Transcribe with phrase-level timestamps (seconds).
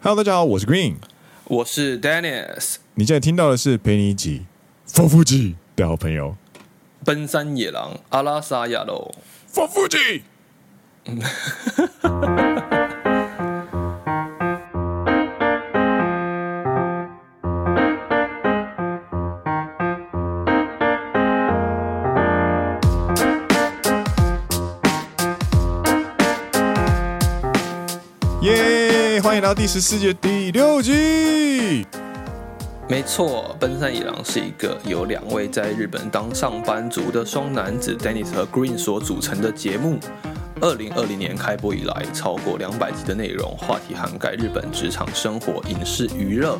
[0.00, 0.94] Hello，大家好，我是 Green，
[1.46, 2.76] 我是 Dennis。
[2.94, 4.46] 你现在听到的是陪你一起
[4.86, 6.36] 放腹肌的好朋友——
[7.04, 9.12] 奔山野狼阿拉萨亚喽，
[9.48, 10.22] 放腹肌。
[29.38, 31.86] 来到第十四届第六季。
[32.88, 40.00] 没错，奔山野狼是一个由两位在日本当上班族的双男子 Dennis 和 Green 所组成的节目。
[40.60, 46.58] 二零二零年开播以来，超过两百集的内容，话题涵盖日本职场生活、影视娱乐，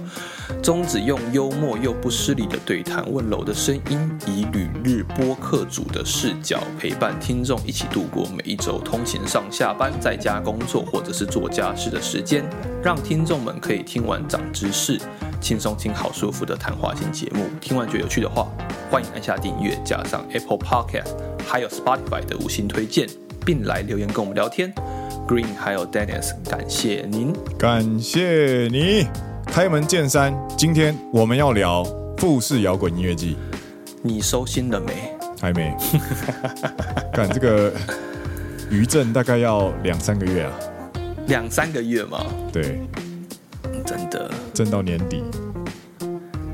[0.62, 12.44] 宗旨用幽默又不失礼的对谈、温柔的声音，以旅日播客主的视角陪伴听众一起度过每一周通勤上下班、在家工作或者是做家事的时间，
[12.82, 15.00] 让听众们可以听完长知识，
[15.40, 17.44] 轻松听好舒服的谈话型节目。
[17.60, 18.46] 听完觉得有趣的话，
[18.90, 23.27] 欢迎按下订阅，加上 Apple Podcast，还有 Spotify 的五星推荐。
[23.48, 24.70] 并来留言跟我们聊天
[25.26, 29.06] ，Green 还有 Dennis，感谢您，感谢你，
[29.46, 31.82] 开门见山，今天我们要聊
[32.18, 33.38] 富士摇滚音乐季，
[34.02, 34.92] 你收心了没？
[35.40, 35.74] 还没，
[37.10, 37.72] 干这个
[38.70, 40.52] 余震大概要两三个月啊，
[41.26, 42.22] 两三个月吗？
[42.52, 42.82] 对，
[43.86, 45.24] 真的，震到年底，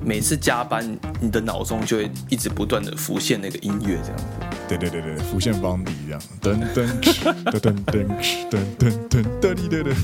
[0.04, 0.84] 每次加班，
[1.20, 4.24] 你的脑中就会一直不断的浮现那个音乐，这样子。
[4.68, 6.86] 对对对对，浮现邦迪这样，噔噔
[7.50, 8.06] 噔噔噔
[8.50, 9.94] 噔噔噔噔噔噔，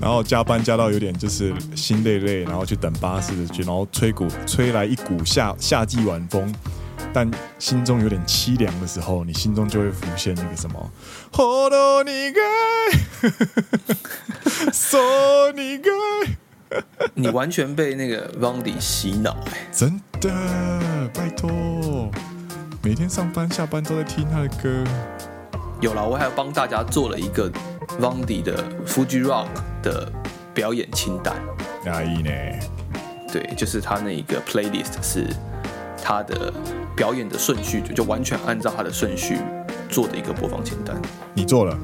[0.00, 6.52] 然后加班加到有点就是心累累，然后去等巴士去，然后吹鼓吹来一股夏夏季晚风，
[7.12, 10.90] 但心中有点凄凉的时候，你心中就会浮现那个什么，
[11.30, 12.40] 好多你该，
[14.72, 15.90] 说你该，
[17.14, 20.30] 你完全被那个邦迪洗脑哎，真的，
[21.14, 22.10] 拜托。
[22.82, 24.84] 每天上班下班都在听他的歌，
[25.80, 27.50] 有了，我还要帮大家做了一个
[28.00, 29.46] Vaundy 的 Fuji Rock
[29.82, 30.10] 的
[30.52, 31.34] 表演清单。
[31.84, 32.30] 哪一呢？
[33.32, 35.26] 对，就是他那一个 playlist 是
[36.02, 36.52] 他的
[36.96, 39.38] 表演的顺序，就就完全按照他的顺序
[39.92, 41.00] 做的一个播放清单。
[41.34, 41.78] 你做了？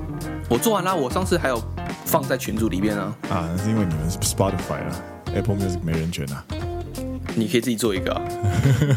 [0.49, 1.63] 我做完了，我上次还有
[2.07, 3.15] 放在群组里面啊。
[3.29, 5.05] 啊，那是因为你们是 Spotify 啊
[5.35, 6.43] ，Apple Music 没人权啊。
[7.37, 8.23] 你可以自己做一个啊。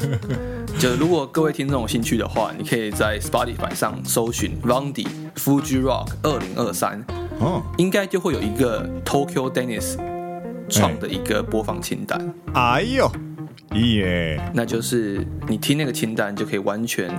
[0.79, 5.05] 就如果各位听众有兴趣的话，你可以在 Spotify 上搜寻 Vaundy
[5.35, 7.05] Fuji Rock 二零二三，
[7.39, 9.97] 哦，应该就会有一个 Tokyo Dennis
[10.69, 12.33] 创的一个播放清单。
[12.53, 13.11] 哎呦，
[13.73, 14.41] 耶！
[14.53, 17.13] 那就是你听那个清单，就可以完全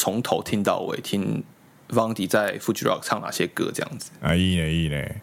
[0.00, 1.44] 从头听到尾，听
[1.90, 4.10] Vaundy 在 Fuji Rock 唱哪些歌，这样子。
[4.22, 5.16] 哎呀，咦嘞！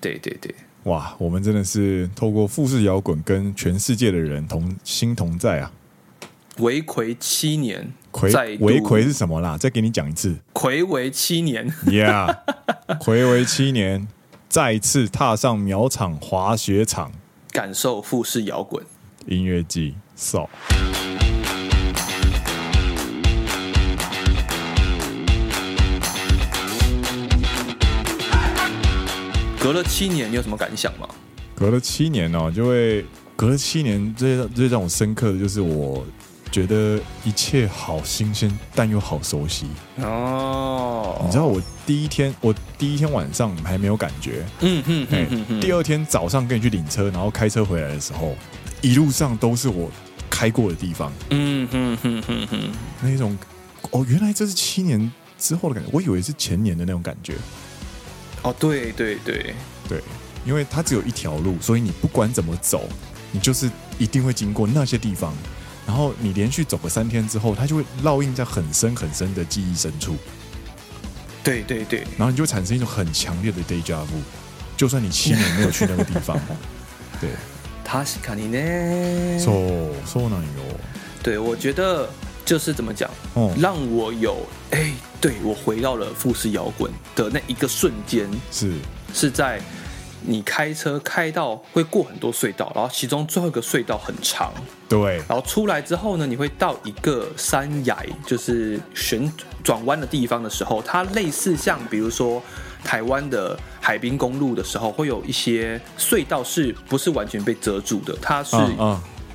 [0.00, 0.54] 对对对，
[0.84, 5.70] 哇，我们真的是透过富士摇滚跟全世界的人同心同在啊！
[6.60, 9.58] 为魁七年，睽睽违是什么啦？
[9.58, 12.38] 再给你讲一次，睽违七年，Yeah，
[12.98, 14.08] 睽违七年，
[14.48, 17.12] 再次踏上苗场滑雪场，
[17.50, 18.82] 感受富士摇滚
[19.26, 20.48] 音乐季，So，
[29.66, 31.08] 隔了七年，你有什么感想吗？
[31.56, 33.04] 隔了七年哦，就会
[33.34, 36.06] 隔了七年，最最让我深刻的就是我。
[36.52, 39.66] 觉得一切好新鲜，但又好熟悉
[39.96, 41.20] 哦。
[41.24, 48.36] 你知道我第一天，我第一天晚上还没有感觉，嗯哼，哼，哼，哼，第二天早上跟你去领车，然后开车回来的时候，
[48.80, 49.90] 一路上都是我
[50.30, 52.60] 开过的地方，嗯哼哼哼哼，
[53.02, 53.36] 那一种
[53.90, 57.34] 哦，原来这是七年之后的感觉，我以为是前年的那种感觉。
[58.45, 59.53] 哦，对对对
[59.87, 60.01] 对，
[60.45, 62.89] 因为它只有一条路，所以你不管怎么走，
[63.31, 65.33] 你就是一定会经过那些地方。
[65.85, 70.15] 然后你连续走个三天之后，它就会烙印在很深很深的记忆深处。
[71.43, 74.21] 对对对，然后你就会产生一种很强烈的 deja vu，
[74.77, 76.39] 就算你七年没有去那个地方。
[77.19, 77.29] 对，
[77.83, 79.39] 确かにね。
[79.39, 80.77] そうそうなんよ。
[81.23, 82.09] 对，我觉得
[82.46, 84.38] 就是怎么讲，哦，让我有
[84.70, 84.90] 哎，
[85.20, 88.72] 对我回到了富士摇滚的那一个瞬间，是
[89.12, 89.60] 是在。
[90.28, 94.52] 你开车开到会过很多隧道，然后其中最后一个隧道很长，
[94.88, 95.18] 对。
[95.28, 97.96] 然后出来之后呢，你会到一个山崖，
[98.26, 99.30] 就是旋
[99.62, 102.42] 转弯的地方的时候，它类似像比如说
[102.82, 108.16] 台湾的海滨公路的时候，会有一些隧道是不是完全被遮住的？
[108.20, 108.56] 它是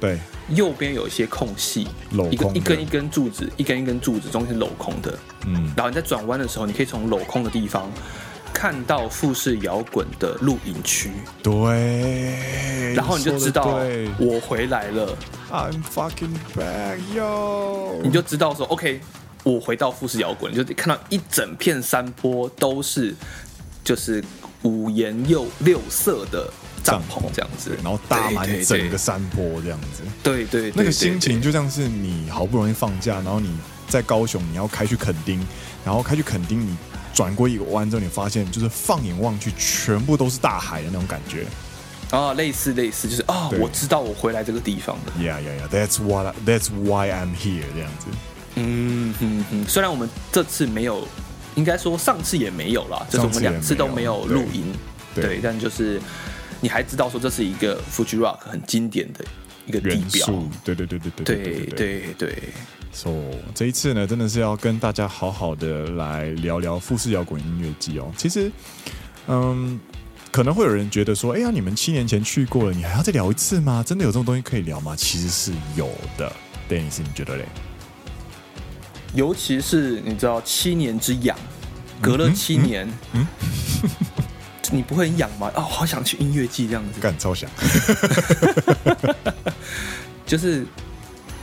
[0.02, 0.20] 对，
[0.50, 1.88] 右边有一些空隙，
[2.30, 5.72] 一个一根一根柱子，一根一根柱子中间镂空的，嗯。
[5.78, 7.90] 然后你在转弯的时候，你可以从镂空的地方。
[8.54, 11.10] 看到富士摇滚的录影区，
[11.42, 13.80] 对，然后你就知道
[14.20, 15.18] 我回来了
[15.50, 19.00] ，I'm fucking back yo，你就知道说 OK，
[19.44, 23.16] 我回到富士摇滚，就看到一整片山坡都是
[23.86, 24.22] 就是
[24.64, 26.52] 五颜六六色的
[26.84, 33.50] 帐篷这样子，然后搭满整个山坡这样子，对对，对，那个心情就像是你好不容易放假，然后你
[33.88, 35.46] 在高雄，你要开去垦丁，
[35.86, 36.78] 然后开去垦丁，你
[37.14, 41.46] 转过一个弯之后，你发现就是放眼望去，全部都是大海的那种感觉。
[42.10, 45.14] 啊，类似类似，就是啊，我知道我回来这个地方了。
[45.20, 48.08] Yeah yeah yeah，that's what that's why I'm here 这样子。
[48.56, 51.08] 嗯哼哼，虽然我们这次没有，
[51.56, 54.74] 应该说上次也没有啦，就是我们两次都没有录音，
[55.14, 56.02] 对，对，但就是。
[56.62, 59.26] 你还知道说这是一个 Fuji Rock 很经典的
[59.66, 60.28] 一个地标，
[60.64, 62.44] 对对对对对对对对对。
[62.94, 63.10] So
[63.56, 68.12] 这一次呢，真的是要跟大家好好的来聊聊富士摇滚音乐季哦。
[68.18, 68.52] 其实，
[69.28, 69.80] 嗯，
[70.30, 73.84] 可能会有人觉得说，哎呀，你们七年前去过了，你还要再聊一次吗？
[73.84, 74.96] 真的有这种东西可以聊吗？
[74.96, 76.32] 其实是有的。
[76.70, 77.46] Dennis，你觉得嘞？
[79.16, 81.36] 尤其是你知道七年之痒，
[82.02, 83.26] 隔了七年，嗯。
[83.26, 83.28] 嗯
[83.84, 84.26] 嗯
[84.70, 85.52] 你不会很痒吗？
[85.56, 87.50] 哦，好想去音乐季这样子，干超想。
[90.26, 90.66] 就是，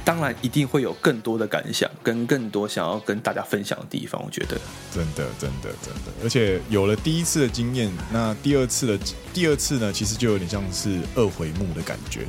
[0.04, 4.22] 当然一定会有更多的感想，跟更多想要跟大家分享的地方。
[4.24, 4.58] 我觉得，
[4.94, 8.98] 真的，真的，真的，而且有了第一次的经验，那第二次的
[9.34, 12.20] 第二次呢，其实就有点像是二回目的感觉。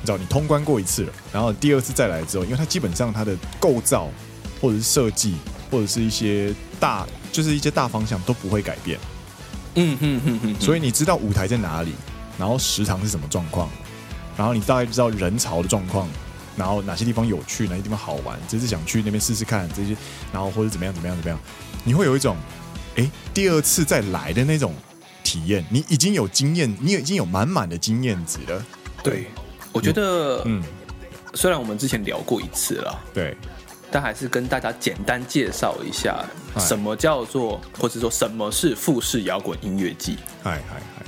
[0.00, 4.08] 你知道，你通关过一次了，然后第二次再来之后，因为它基本上它的构造
[4.60, 5.36] 或者是设计，
[5.70, 8.98] 或者是一些大，就是一些大方向都不会改变。
[9.78, 11.94] 嗯嗯嗯嗯，所以你知道舞台在哪里，
[12.36, 13.70] 然后食堂是什么状况，
[14.36, 16.08] 然后你大概知道人潮的状况，
[16.56, 19.96] 然后哪些地方有趣，哪些地方好玩，这次想去那边试试看这些，
[20.32, 21.38] 然后或者怎么样怎么样怎么样，
[21.84, 22.36] 你会有一种，
[22.96, 24.74] 哎，第二次再来的那种
[25.22, 28.64] 体验，你已经有经验，你已经有满满的经验值了。
[29.02, 29.26] 对，
[29.72, 30.62] 我觉得，嗯，
[31.34, 33.36] 虽然我们之前聊过一次了，对。
[33.90, 36.24] 但还是跟大家简单介绍一下，
[36.58, 40.18] 什么叫做，或者说什么是富士摇滚音乐季。
[40.42, 41.04] 嗨嗨嗨，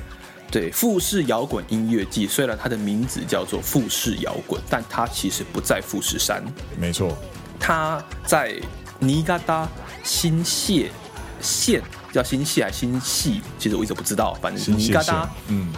[0.50, 6.42] 对，富士摇滚音乐季，虽然它的名字叫做富士摇滚，但它其实不在富士山。
[6.78, 7.16] 没错，
[7.58, 8.58] 它在
[8.98, 9.68] 尼加达
[10.02, 10.88] 新泻
[11.42, 13.42] 县，叫新泻还是新系？
[13.58, 15.70] 其实我一直不知道，反正是尼加达嗯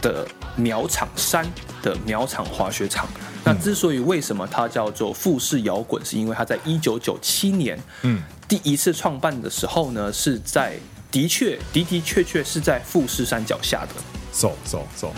[0.00, 1.44] 的苗场山
[1.82, 3.08] 的苗场滑雪场。
[3.46, 10.76] 那之所以为什么它叫做富士摇滚，是因为它在一九九七年，嗯，第一次创办的时候呢，是在
[11.12, 13.94] 的确的的确确是在富士山脚下的，
[14.32, 15.14] 走走走。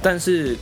[0.00, 0.56] 但是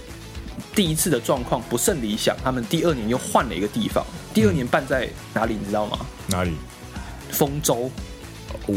[0.74, 5.98] 第一次的状况不甚理想，他们第二年又换了一个地方，第二年办在哪里，你知道吗？
[6.28, 6.52] 哪里？
[7.30, 7.90] 丰州。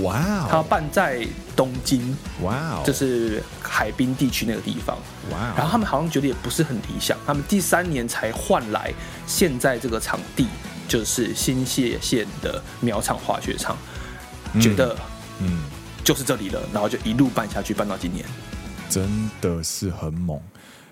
[0.01, 0.47] 哇哦！
[0.49, 4.97] 它办在东京，哇哦，就是海滨地区那个地方，
[5.31, 5.53] 哇哦。
[5.55, 8.93] 然后他们好像觉得也不是很理想，他们第三年才换来
[9.27, 10.47] 现在这个场地，
[10.87, 13.77] 就是新泻县的苗场滑雪场，
[14.59, 14.97] 觉得
[15.39, 15.63] 嗯
[16.03, 18.25] 就是这里了，然后就一路办下去，办到今年，
[18.89, 20.39] 真的是很猛。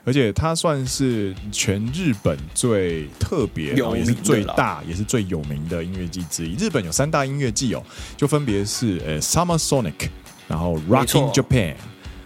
[0.05, 6.55] 而且它算是全日本最特别，然后也是最大，也是最有名的音乐季之一。
[6.55, 7.81] 日本有三大音乐季哦，
[8.17, 10.09] 就分别是呃 Summer Sonic，
[10.47, 11.75] 然后 Rocking Japan，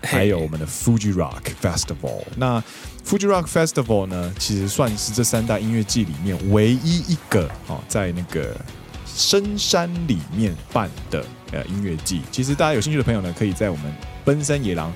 [0.02, 2.24] 还有我们的 Fuji Rock Festival。
[2.36, 2.60] 那
[3.06, 8.60] Fuji Rock Festival 呢，其实算是这三大音乐季里面唯一一个哦，在那个
[9.06, 12.22] 深山里面办的呃音乐季。
[12.32, 13.86] 其实大家有兴趣的朋友呢，可以在我们
[14.26, 14.92] 奔山野狼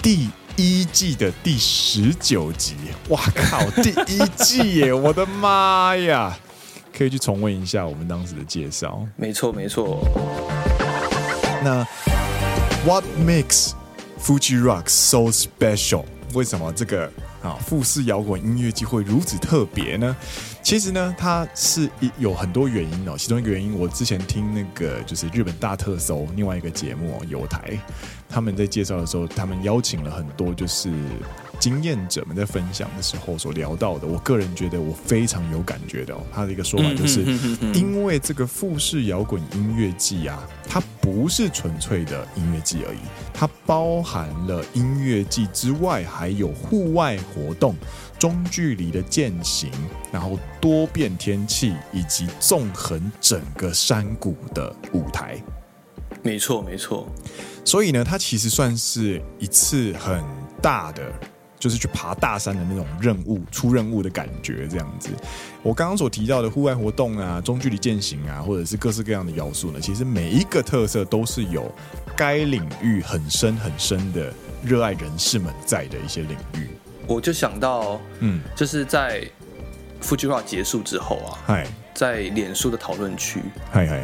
[0.00, 2.74] 第一季的第十九集，
[3.08, 3.64] 哇靠！
[3.82, 6.36] 第一季耶，我的妈呀！
[6.96, 9.06] 可以去重温一下我们当时的介绍。
[9.16, 10.06] 没错，没错。
[11.64, 11.86] 那
[12.84, 13.70] What makes
[14.22, 16.04] Fuji Rock so special？
[16.34, 17.10] 为什么这个
[17.42, 20.14] 啊富士摇滚音乐祭会如此特别呢？
[20.62, 23.14] 其实呢，它是一有很多原因哦。
[23.18, 27.78] 其中一个原因，我之前听那个就是日本大特搜另外一个节目哦，有台。
[28.32, 30.90] 他们在介绍的时候，他们邀请了很多就是
[31.60, 34.06] 经验者们在分享的时候所聊到的。
[34.06, 36.22] 我个人觉得我非常有感觉的哦。
[36.32, 37.22] 他的一个说法就是，
[37.74, 42.98] 因为这个富士摇滚音乐季啊，它不是纯粹的音乐季而已，
[43.34, 47.76] 它包含了音乐季之外，还有户外活动、
[48.18, 49.70] 中距离的践行，
[50.10, 55.36] 然后多变天气以及纵横整个山谷的舞台。
[56.22, 57.08] 没错，没错。
[57.64, 60.22] 所以呢，它其实算是一次很
[60.60, 61.12] 大的
[61.58, 65.10] 就是去爬大山的那种任务、出任务的感觉，这样子。
[65.62, 71.72] 我刚刚所提到的户外活动啊、中距离健行啊，或者是各式各样的要素呢，其实每一个特色都是有
[72.16, 74.32] 该领域很深很深的
[74.64, 76.68] 热爱人士们在的一些领域。
[77.06, 79.24] 我就想到，嗯，就是在
[80.02, 83.40] Fuji 结束之后啊，嗨，在脸书的讨论区，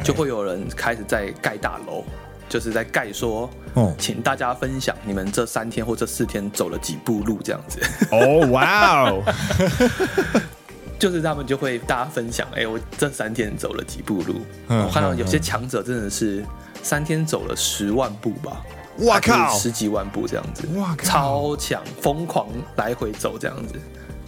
[0.04, 2.04] 就会有人开始在盖大楼。
[2.48, 7.80] 就是在盖说，哦，请大家分享你们这三天或这四天走了几步路这样子。
[8.10, 9.22] 哦，哇哦！
[10.98, 14.40] 就是他们就会大家分享，哎，我这三天走了几步路。
[14.66, 16.44] 我看到有些强者真的是
[16.82, 18.64] 三天走了十万步吧，
[19.00, 23.74] 哇靠，十几万步这样子，哇，超强，疯狂来回走这样子。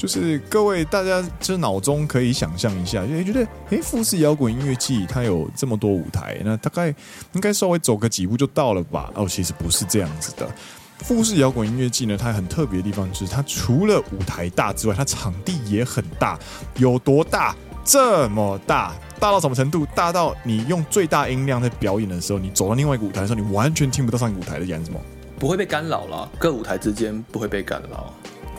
[0.01, 6.89] 就是各位大家，就脑中可以想象一下，就觉得，哎，富士摇滚音乐季它有这么多舞台，那大概
[7.35, 9.11] 应该稍微走个几步就到了吧？
[9.15, 10.49] 哦，其实不是这样子的。
[11.01, 16.39] 富士摇滚音乐季呢，它很特别的地方就是，它除了舞台大之外，它场地也很大。
[16.79, 17.55] 有多大？
[17.85, 19.87] 这么大，大到什么程度？
[19.95, 24.99] 大到你用最大音量在表演的时候，你走到另外一个舞台的时候，你完全听不到上一个舞台在演什么，
[25.39, 26.27] 不会被干扰了。
[26.39, 28.15] 各舞台之间不会被干扰。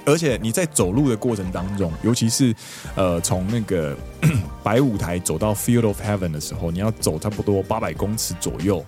[0.05, 2.53] 而且你在走路的过程当中，尤其是
[2.95, 3.95] 呃从那个
[4.63, 8.83] 白舞台走到 Field of Heaven 的时候，你要走差不多八百公尺左右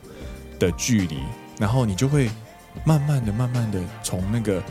[0.59, 1.19] 的距离，
[1.59, 2.29] 然后你就会
[2.83, 4.61] 慢慢的、慢慢的从那个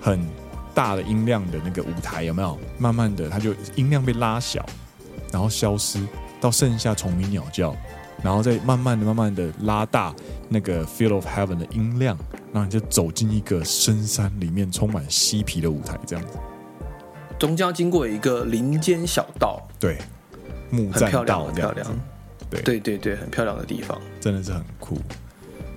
[0.00, 0.20] 很
[0.74, 2.58] 大的音量的那个舞台有没有？
[2.78, 4.64] 慢慢的，它就音量被拉小，
[5.32, 5.98] 然后消失，
[6.40, 7.74] 到剩下虫鸣鸟叫，
[8.22, 10.14] 然后再慢慢的、慢慢的拉大
[10.48, 12.16] 那个 Field of Heaven 的音量。
[12.52, 16.38] 然后你就走进一个深山里面充满嬉皮的舞台，这样子，
[17.38, 19.98] 终将经过一个林间小道，对，
[20.70, 21.86] 木栈道，很漂亮，
[22.48, 24.96] 对，对对对，很漂亮的地方，真的是很酷，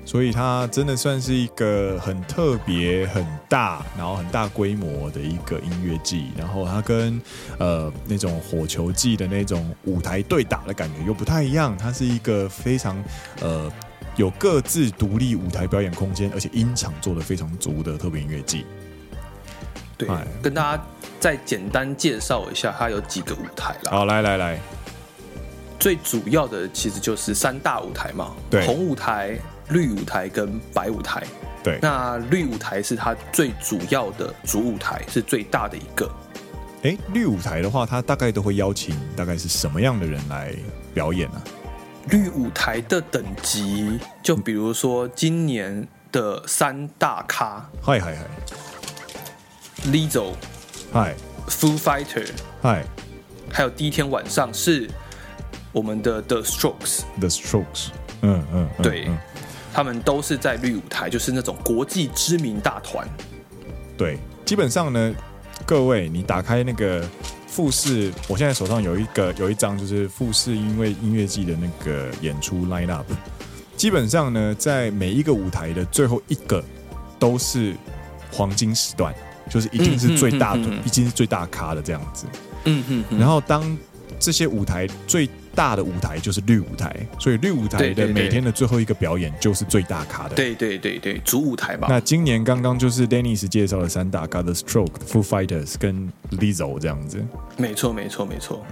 [0.06, 7.22] 所以它真的算是一个很特别、很大，然后很大规模的一个音乐季，然后它跟
[7.60, 13.04] 呃那种火球季的那种舞台对打的感觉又不太一样，它是一个非常
[13.42, 13.70] 呃。
[14.18, 18.66] 有各自独立舞台表演空间，而且音场做的非常足的特别音乐季。
[19.98, 20.08] 对，
[20.42, 20.84] 跟大家
[21.20, 23.92] 再简单介绍一下，它有几个舞台啦。
[23.92, 24.60] 好，来来来，
[25.80, 29.38] 最主要的其实就是三大舞台嘛，对，红舞台、
[29.70, 31.24] 绿舞台跟白舞台。
[31.64, 36.12] 对，那绿舞台是它最主要的主舞台，是最大的一个。
[36.82, 40.52] 哎，绿舞台的话，它大概都会邀请大概是什么样的人来
[40.96, 41.61] 表演呢、啊？
[42.10, 48.26] 绿舞台的等级，就比如说今年的三大咖，嗨嗨嗨
[49.86, 50.34] ，Lizzo，
[50.92, 51.16] 嗨
[51.48, 52.28] ，Foo Fighter，
[52.62, 52.84] 嗨，
[53.52, 54.90] 还有第一天晚上是
[55.72, 57.90] 我们的 The Strokes，The Strokes，
[58.22, 59.10] 嗯嗯，对，
[59.74, 63.08] 他们都是在绿舞台，就是那种国际知名大团，
[63.98, 65.14] 对，基本上呢，
[65.66, 67.08] 各位你打开那个。
[67.52, 73.06] 富士，我现在手上有一个有一张，就是富士因为音乐季的那个演出 line up。
[73.76, 76.64] 基本上呢，在每一个舞台的最后一个
[77.20, 77.76] 都是
[78.32, 79.14] 黄金时段，
[79.50, 82.26] 就是一定是最大的，一定是最大咖的这样子。
[82.64, 83.20] 嗯嗯。
[83.20, 83.78] 然后当
[84.18, 90.36] 这些舞台最大的舞台就是绿舞台，所以绿舞台的每天的最后一个表演就是最大咖的。
[90.36, 91.88] 对对对对，主舞台吧。
[91.90, 97.24] 那今年刚刚就是 Dennis 介绍了三大咖的 Stroke、Foo Fighters 跟 Lizzo 这样子。
[97.58, 98.66] 没错没错没错。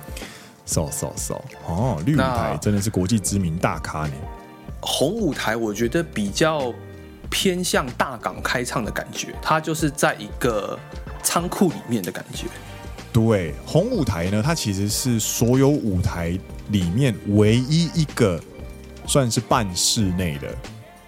[0.65, 4.13] So so so，哦，绿舞台真的是国际知名大咖呢。
[4.81, 6.73] 红舞台我觉得比较
[7.29, 10.79] 偏向大港开唱的感觉，它就是在一个
[11.21, 12.45] 仓库里面的感觉。
[13.11, 16.37] 对，红舞台呢，它其实是所有舞台
[16.69, 18.39] 里面唯一一个
[19.05, 20.47] 算是半室内的。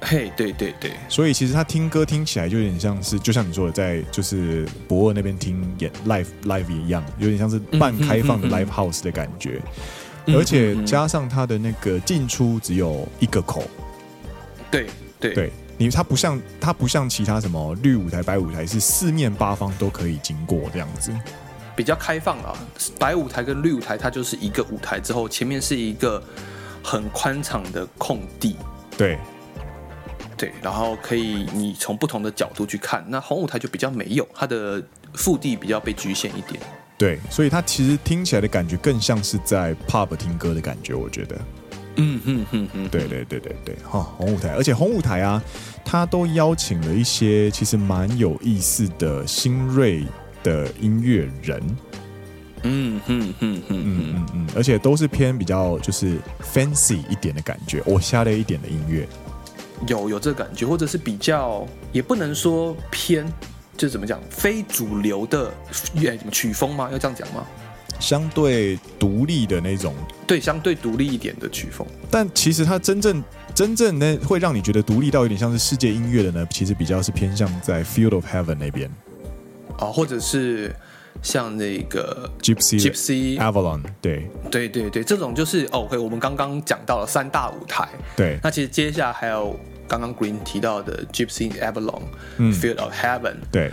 [0.03, 9.61] 嘿，对对对，所以其实他听歌听起来就有点像是，就像你说的，在就是博尔那边听演 live live 一样，有点像是半开放的 live house 的感觉。
[10.27, 13.63] 而且加上它的那个进出只有一个口。
[14.71, 14.87] 对
[15.19, 21.11] 对对，你它不像它不像其他什么绿舞台、白舞台是四面八方都可以经过这样子。
[21.81, 22.55] 比较开放啊，
[22.99, 26.23] 白舞台跟绿舞台，它就是一个舞台之后，前面是一个
[26.83, 28.55] 很宽敞的空地。
[28.95, 29.17] 对，
[30.37, 33.03] 对，然后可以你从不同的角度去看。
[33.07, 34.79] 那红舞台就比较没有，它的
[35.15, 36.61] 腹地比较被局限一点。
[36.99, 41.35] 对，所以它其实听起来的感觉更像是在 pub 听歌的感觉，我觉得。
[41.95, 45.41] 嗯哼哼哼，对对对对对，哈，红舞台，而且红舞台啊，
[45.83, 50.05] 它都邀请了一些其实蛮有意思的新锐。
[50.43, 51.61] 的音乐人，
[52.63, 56.17] 嗯嗯嗯嗯嗯嗯，而且都是偏比较就是
[56.53, 59.07] fancy 一点的感觉，我下了一点的音乐，
[59.87, 63.25] 有有这感觉，或者是比较也不能说偏，
[63.75, 65.51] 就怎么讲非主流的
[65.95, 66.89] 乐曲风吗？
[66.91, 67.45] 要这样讲吗？
[67.99, 69.93] 相对独立的那种，
[70.25, 71.85] 对，相对独立一点的曲风。
[72.09, 78.89] 但其实它真正真正呢，会让你觉得独立到有点像是世界音乐的呢，其实比较是偏向在 Field of Heaven 那边，
[79.77, 80.73] 啊，或者是
[81.21, 92.01] 像那个 Gypsy Gypsy Avalon，对，对对对，这种就是哦，OK，我们刚刚讲到了三大舞台，对，那其实接下来还有刚刚 Green 提到的 Gypsy Avalon，
[92.37, 93.71] 嗯，Field of Heaven，对。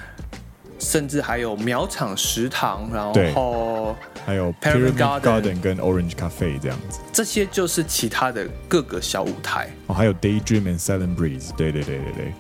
[0.81, 9.69] 甚至还有苗场食堂，然后还有 Pyramid Garden 跟 Orange Cafe 这样子，这些就是其他的各个小舞台。
[9.89, 12.33] 哦，还有 Daydream and Silent Breeze，对对对对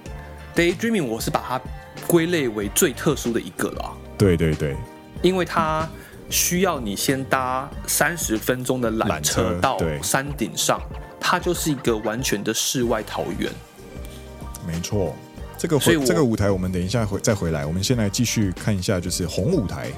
[0.54, 0.72] 对。
[0.72, 1.60] Daydreaming 我是把它
[2.06, 3.96] 归类为最特殊的一个了。
[4.16, 4.76] 对对对，
[5.22, 5.88] 因为它
[6.30, 10.80] 需要你先搭三十分钟的缆车到山顶上，
[11.20, 13.50] 它就是一个完全的世外桃源。
[14.66, 15.14] 没错。
[15.56, 17.66] 这个回这个舞台，我们等一下回再回来。
[17.66, 19.88] 我们先来继续看一下，就是红舞台。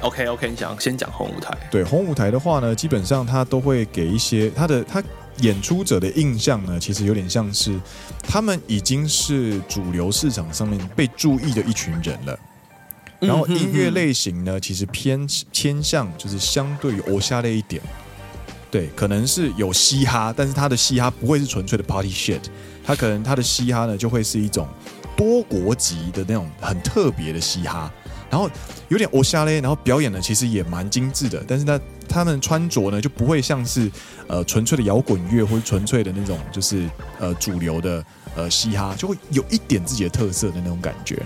[0.00, 1.54] OK OK，你想先讲红舞台？
[1.70, 5.02] 对，红舞台的话呢，基本上它都会给一些它的他
[5.38, 7.78] 演出者的印象呢，其实有点像是
[8.22, 12.38] 他们已经是主流市场上面被注意的一群人了。
[13.20, 17.80] 然后音乐类型呢，其实偏偏向就是相对于欧夏类一点。
[18.70, 22.40] 对，可能是有嘻哈，但是他的嘻哈不会是纯粹的 party shit。
[22.84, 24.68] 他可能他的嘻哈呢，就会是一种
[25.16, 27.90] 多国籍的那种很特别的嘻哈，
[28.30, 28.50] 然后
[28.88, 33.90] 有点欧夏嘞，然后表演呢其实也蛮精致的，但是呢，他们穿着呢就不会像是
[34.26, 36.88] 呃纯粹的摇滚乐或者纯粹的那种就是
[37.18, 38.04] 呃主流的
[38.36, 41.22] 呃嘻哈，就会有一点自己的特色的那种感觉。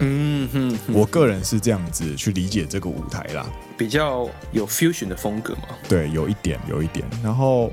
[0.00, 3.46] 嗯哼，我个人是这样子去理解这个舞台啦，
[3.78, 5.68] 比较有 fusion 的风格嘛。
[5.88, 7.70] 对，有一点，有一点，然后。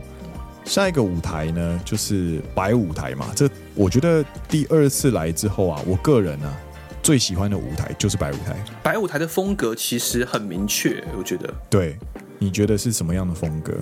[0.63, 3.25] 下一个舞台呢，就是白舞台嘛。
[3.35, 6.53] 这我觉得第二次来之后啊，我个人呢、啊、
[7.01, 8.55] 最喜欢的舞台就是白舞台。
[8.83, 11.51] 白舞台的风格其实很明确，我觉得。
[11.69, 11.97] 对，
[12.37, 13.73] 你觉得是什么样的风格？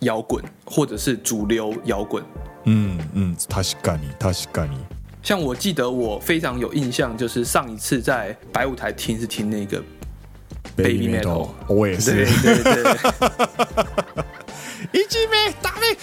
[0.00, 2.22] 摇滚，或者是主流摇滚。
[2.64, 4.76] 嗯嗯，他是干你，他是干你。
[5.22, 9.82] 像我记得我非常有印象，就是上一次在白舞台听是听那个
[10.76, 12.26] Baby Metal，, 我也是。
[12.42, 12.94] 对对对。
[14.94, 15.96] 对一击妹打妹，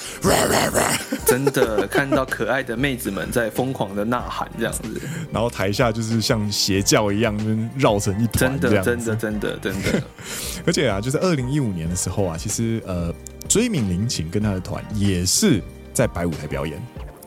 [1.25, 5.01] 真的看到可爱的妹子们在疯狂的呐喊这样子，
[5.31, 7.33] 然后台下就是像邪教一样
[7.77, 10.03] 绕成一团，真的真的真的真的。
[10.67, 13.13] 而且啊，就是二零一五年的时候啊，其实呃，
[13.47, 15.61] 追敏林檎跟他的团也是
[15.93, 16.77] 在白舞台表演。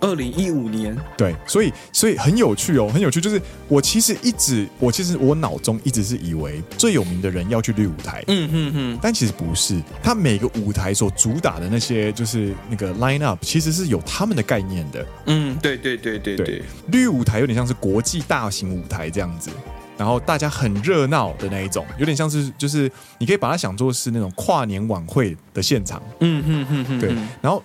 [0.05, 3.23] 二零一五年，对，所以所以很有趣哦，很有趣。
[3.23, 9.81] 就是我其实一直，我其实我脑中一直是以为最有名的人要去绿舞台，嗯嗯嗯，但其实不是。
[10.03, 15.07] 他每个舞台所主打的那些，就是那个 line up，其实是有他们的概念的。
[15.25, 19.49] 嗯，对对对对对，绿舞台有点像是国际大型舞台这样子，
[19.97, 26.03] 然后大家很热闹的那一种，有点像是就是你可以把它想作是那种跨年晚会的现场。
[26.21, 27.63] 嗯嗯嗯嗯，对，然后。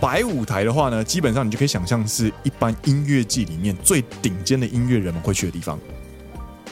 [0.00, 5.78] 白舞台的话呢，基本上你就可以想象是一般音乐季里面最顶尖的音乐人们会去的地方。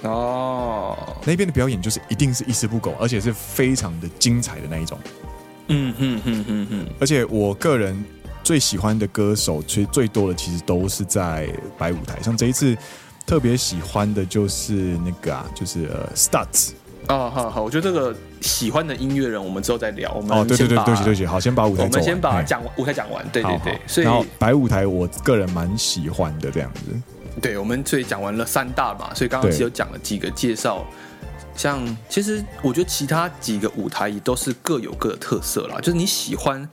[0.03, 4.99] 哦，那边的表演就是一定是一丝不苟，而且是非常的精彩的那一种。
[5.69, 6.87] 嗯嗯嗯嗯嗯。
[7.01, 8.05] 而且我个人
[8.45, 12.21] 最喜欢的歌手，其实最多的其实都是在白舞台。
[12.23, 12.77] 像这一次
[13.27, 16.73] 特别喜欢的就是那个啊，就是呃，Studs。
[17.09, 20.13] 哦，好好，我觉得这个喜欢的音乐人，我们之后再聊。
[20.13, 21.85] 我们哦，对对对，对不起对不起，好，先把舞台。
[21.85, 23.79] 我们先把讲舞台讲完，对对对。
[23.87, 26.81] 所以，然后白舞台，我个人蛮喜欢的这样子。
[27.41, 30.85] 对，我们所以讲完了三大嘛，所以刚刚其实有讲了几个介绍。
[31.55, 36.69] 像其实我觉得其他几个舞台也都是各有各的特色啦，就是你喜欢。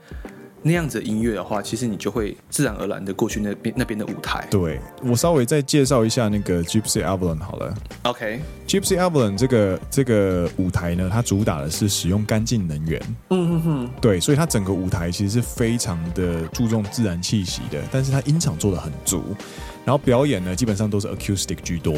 [0.66, 4.48] 那样子的音乐的话，其实你就会自然而然的过去那边那边的舞台。
[4.50, 7.74] 对，我稍微再介绍一下那个 Gypsy Avalon 好了。
[8.04, 13.00] OK，Gypsy Avalon 这个这个舞台呢，它主打的是使用干净能源。
[13.28, 13.90] 嗯哼哼。
[14.00, 19.22] 对，所以它整个舞台其实是非常的注重自然气息的，但是它音场做的很足，
[19.84, 21.94] 然后表演呢基本上都是 acoustic 居多。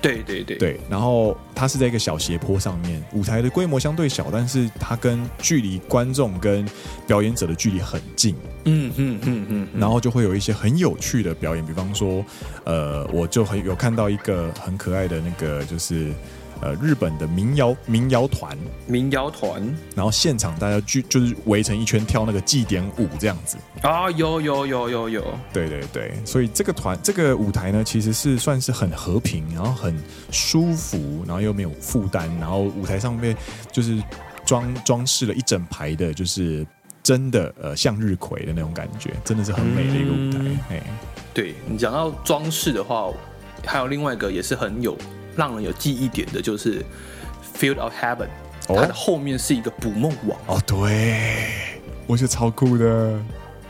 [0.00, 6.66] 对对对对，然后它是在一个小斜坡上面，舞台的规模相对小，但是它跟距离观众跟
[7.06, 8.34] 表演者的距离很近。
[8.64, 12.24] 嗯嗯嗯嗯，然后就会有一些很有趣的表演，比方说，
[12.64, 16.12] 呃，我就很有看到一个很可爱的那个就是。
[16.62, 19.62] 呃，日本的民谣民谣团，民谣团，
[19.94, 23.56] 然后现场大家聚就是围成一圈跳那个祭典舞这样子。
[23.82, 29.96] 啊，有有有有有，对对对，所以这个团这个舞台呢，其实是算是很和平，然后很
[30.30, 33.34] 舒服，然后又没有负担，然后舞台上面
[33.72, 34.02] 就是
[34.44, 36.66] 装装饰了一整排的，就是
[37.02, 40.38] 真的呃向日葵的那种感觉，真的是很美的一个舞台。
[40.76, 40.94] 哎、嗯，
[41.32, 43.10] 对你讲到装饰的话，
[43.64, 44.94] 还有另外一个也是很有。
[45.36, 46.84] 让人有记忆点的，就是
[47.58, 48.28] Field of Heaven，
[48.66, 50.38] 它的后面是一个捕梦网。
[50.46, 51.48] 哦，对，
[52.06, 53.18] 我觉得超酷的。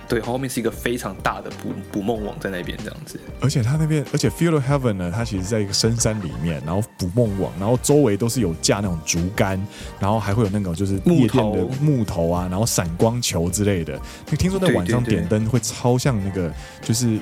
[0.09, 9.65] 对，后面是一个非常大的捕捕梦网在那边这样子，而且它那边，而且 Field of Heaven 呢，它其实在一个深山里面，然后捕梦网，然后周围都是有架那种竹竿，
[10.01, 13.97] 然后还会有那种就是夜店的木头啊，然后闪光球之类的。
[14.29, 17.17] 那听说那晚上点灯会超像那个，就是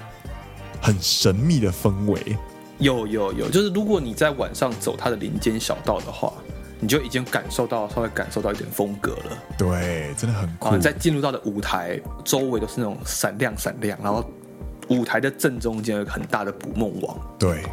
[0.81, 2.38] 很神秘的氛围。
[2.79, 6.33] 有有有，就是如果你在晚上走它的林间小道的话。
[6.81, 10.79] 你就已经感受到稍微感受到一点风格了，对，真的很酷。
[10.79, 14.25] 在进入到的舞台周围都是那种闪亮闪亮，然后
[14.88, 17.64] 舞台的正中间有个很大的捕梦网，对。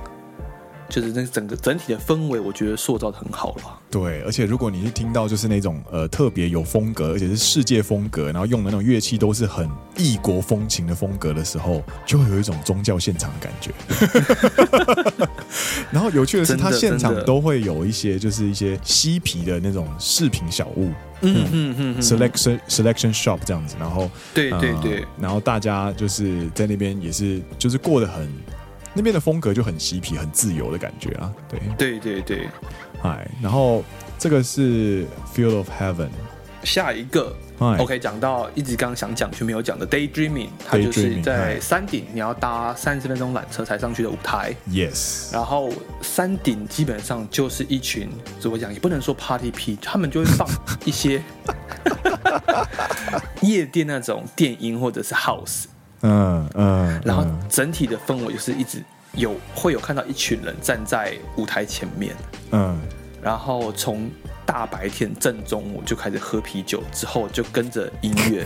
[0.87, 3.79] 就是那整个整体的氛围，我觉得塑造的很好了。
[3.89, 13.71] 对，而且如果你是听到就是那种呃特别有风格，而且是世界风格，然后用的那种乐器都是很异国风情的风格的时候，就会有一种宗教现场的感觉。
[15.91, 23.75] 然后有趣的是，他现场都会有一些就是一些嬉皮的那种饰品小物，嗯嗯嗯，selection selection shop 这样子。
[23.79, 28.29] 然后对对对，呃，然后大家就是在那边也是就是过得很。
[28.95, 32.49] 那边的风格就很嬉皮、很自由的感觉啊，对，对对对，
[33.03, 33.83] 哎，然后
[34.17, 35.05] 这个是
[35.35, 36.07] Field of Heaven，
[36.63, 45.69] 下一个，OK，讲到一直刚刚想讲却没有讲的 Daydreaming，它就是在山顶，你要搭三十分钟缆车才上去的舞台，Yes，然后
[46.01, 50.47] 山顶基本上就是一群怎么讲，也不能说 Party P，他们就会放
[50.85, 51.21] 一些
[53.41, 55.65] 夜店那种电音或者是 House。
[56.07, 62.15] 嗯嗯，然后整体的氛围就是一直有会有看到一群人站在舞台前面，
[62.51, 62.79] 嗯，
[63.21, 64.09] 然后从
[64.45, 68.45] 大白天正中午就开始喝啤酒，之后就跟着音乐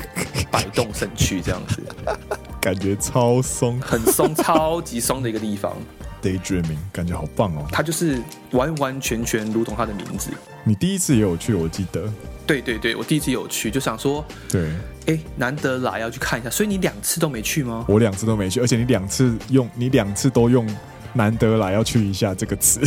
[0.50, 1.82] 摆动身躯这样子，
[2.62, 5.76] 感觉超松，很松，超级松的一个地方。
[6.22, 7.66] Daydreaming，感觉好棒哦！
[7.72, 10.30] 它就是完完全全如同它的名字。
[10.64, 12.12] 你第一次也有去，我记得。
[12.46, 14.70] 对对对，我第一次有去，就想说，对，
[15.06, 17.86] 哎，难得来要去看一下，所以你两次都没去吗？
[17.88, 20.68] 我两次都没去，而且你两次用，你两次都用。
[21.12, 22.80] 难得来要去一下这个词，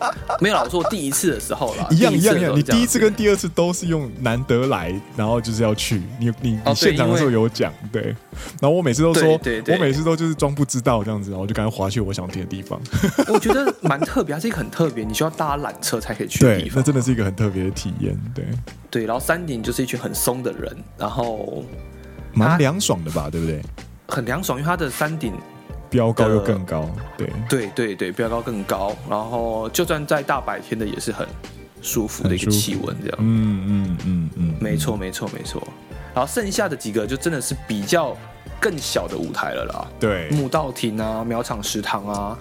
[0.40, 8.02] 没有啦，我说我第一次的时候啦，一样一样一样，你第一次跟第二次都是用难得来，然后就是要去，你你你现场的时候有讲，对，
[8.60, 12.80] 然后我每次都说，我每次都就是装不知道这样子，然后就赶快滑去我想听的地方。
[13.28, 18.44] 我觉得蛮特别，它是一个很特别，你需要搭缆车才可以去的地方，那真的是一个很特别的体验，对
[18.90, 19.04] 对。
[19.04, 21.64] 然后山顶就是一群很松的人，然后
[22.32, 23.60] 蛮凉爽的吧，对不对？
[24.06, 25.32] 很凉爽，因为它的山顶。
[25.90, 27.30] 标高又更高，对。
[27.48, 31.26] 对对对，标高更高，然后就算在大白天的也是很
[31.80, 35.62] 舒服的一个气温，这样，嗯嗯嗯嗯，嗯，没错没错没错。
[36.14, 38.16] 然后剩下的几个就真的是比较
[38.60, 42.38] 更小的舞台了啦，对，木道亭啊，苗场食堂啊，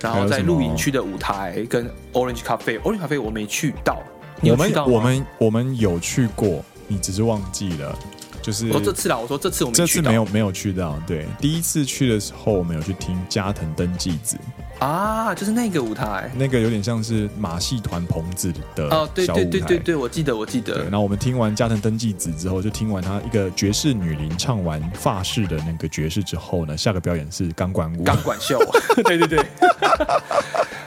[0.00, 4.02] 然后在露营区的舞台跟 Orange Cafe，Orange Cafe 我没去到，
[4.40, 4.92] 你有去到吗？
[4.92, 7.96] 我们我们我们有去过，你只是忘记了。
[8.42, 14.36] 就是我这次啦，我说这次我们这次没有没有去到，对，第一次去的时候我们有去听加藤登纪子。
[14.78, 20.84] 啊，就是那个舞台，那个有点像是马戏团棚子的哦，对对对对对，我记得我记得。
[20.84, 28.58] 然后我们听完加藤登纪子之后，就听完她一个爵士女伶唱完法式的那个爵士之后呢，下个表演是钢管舞，钢管秀，
[29.04, 29.44] 对对对。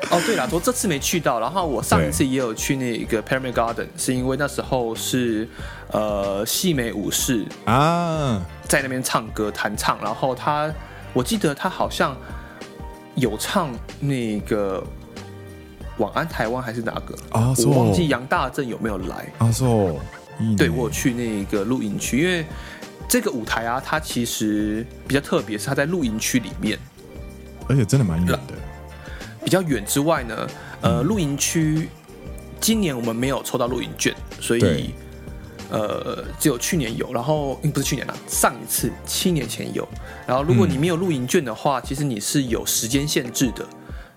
[0.10, 5.48] 哦，对了，我这次没去到，然后我上一次也有去那个 Pyramid Garden，是因为那时候是
[5.94, 10.70] 呃细美武士啊在那边唱歌弹唱，然后他
[11.14, 12.16] 我记得他好像
[13.16, 14.84] 有唱那个
[15.98, 17.54] 晚安台湾还是哪个啊？
[17.66, 19.52] 我忘记杨大正有没有来啊？
[19.52, 20.00] 说
[20.58, 22.44] 对，我有去那个露营区，因为
[23.08, 26.80] 这个舞台啊，它其实比较特别，是它在露营区里面，
[27.70, 28.56] 而且真的蛮远的。
[29.44, 30.48] 比较远之外呢，
[30.82, 31.88] 呃，露营区
[32.60, 34.96] 今年我们没有抽到露营券，所以
[35.74, 39.88] 呃，只有去年有，然后不是去年了，上一次七年前有。
[40.28, 43.66] 然后如果你没有露营券的话，其实你是有时间限制的，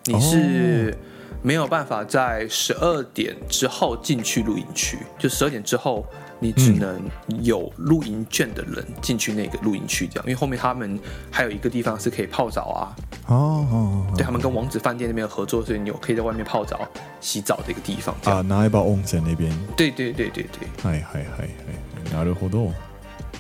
[0.05, 0.95] 你是
[1.43, 6.07] 没有办法在十二点之后进去露营区，就十二点之后。
[6.39, 7.01] 你只能
[7.43, 10.99] 有露营券的人进去那个露营区，这样，因为后面他们
[11.31, 12.83] 还有一个地方是可以泡澡啊。
[13.27, 16.87] 哦哦，对，他们跟王子饭店那边有合作，所以你有可以在外面泡澡、
[17.21, 18.15] 洗澡的一个地方。
[18.25, 19.51] 啊，拿一包温泉那边。
[19.77, 20.69] 对对对对对。
[20.83, 22.73] 嗨嗨嗨嗨，拿了活动。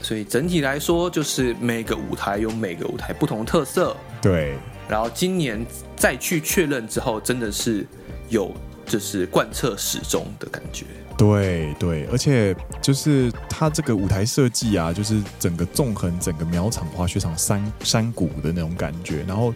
[0.02, 3.96] 所以整体来说，就是每个舞台有每个舞台不同的特色。
[4.20, 4.56] 对。
[4.88, 5.64] 然后今年
[5.96, 7.86] 再去确认之后，真的是
[8.28, 8.52] 有
[8.86, 10.86] 就是贯彻始终的感觉。
[11.16, 19.24] 对对，而且就是它这个舞台设计啊，就是整个纵横整个苗场滑雪场山山谷的那种感觉。
[19.26, 19.54] 然后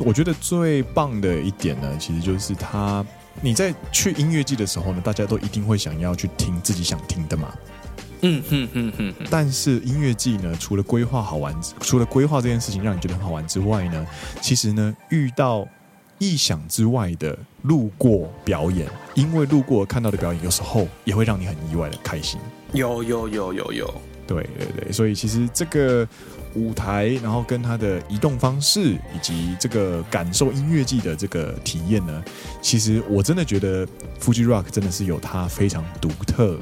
[0.00, 3.04] 我觉得最棒的一点呢，其实就是它
[3.42, 7.52] 你在去音乐季的时候呢，大家都一定会想要去听自己想听的嘛。
[8.22, 9.14] 嗯哼哼哼。
[9.30, 14.06] 但是音乐季呢，除了规划好玩，除了规划这件事情让你觉得很好玩之外呢，
[14.40, 15.68] 其实呢，遇到
[16.22, 22.38] 意想之外的路过表演，因为路过看到的表演，有时候也会让你很意外的开心。
[22.72, 26.06] 有有有有有，对对对，所以其实这个
[26.54, 32.22] 舞台，然后跟它的移动方式，以及这个感受音乐季的这个体验呢，
[32.60, 33.84] 其实我真的觉得
[34.20, 36.56] Fuji Rock 真的是有它非常独特。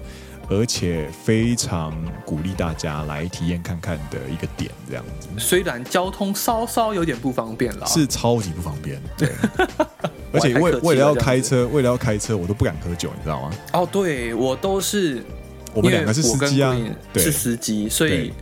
[0.51, 1.95] 而且非常
[2.27, 5.29] 鼓励大家来体验看看的一个点，这样子。
[5.39, 9.01] 虽然交通稍稍有点不方便了，是超级不方便。
[9.17, 9.31] 对，
[10.35, 13.51] 而且为为了要开车，为了要开车，我都不敢喝酒，你知道吗？
[13.73, 15.25] 哦，对，我都是，
[15.73, 16.77] 我们两个是司机啊，
[17.15, 18.33] 是司机，所以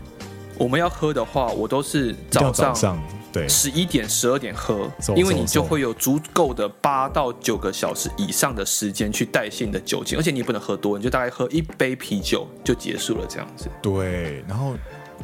[0.56, 2.98] 我们要喝的话，我都是早上。
[3.32, 13.68] 对，十一点、十二点喝，因为你就会有足够的八到九个小时以上的时间去代谢你的酒精，而且你不能喝多，你就大概喝一杯啤酒就结束了这样子。
[13.82, 14.74] 对，然后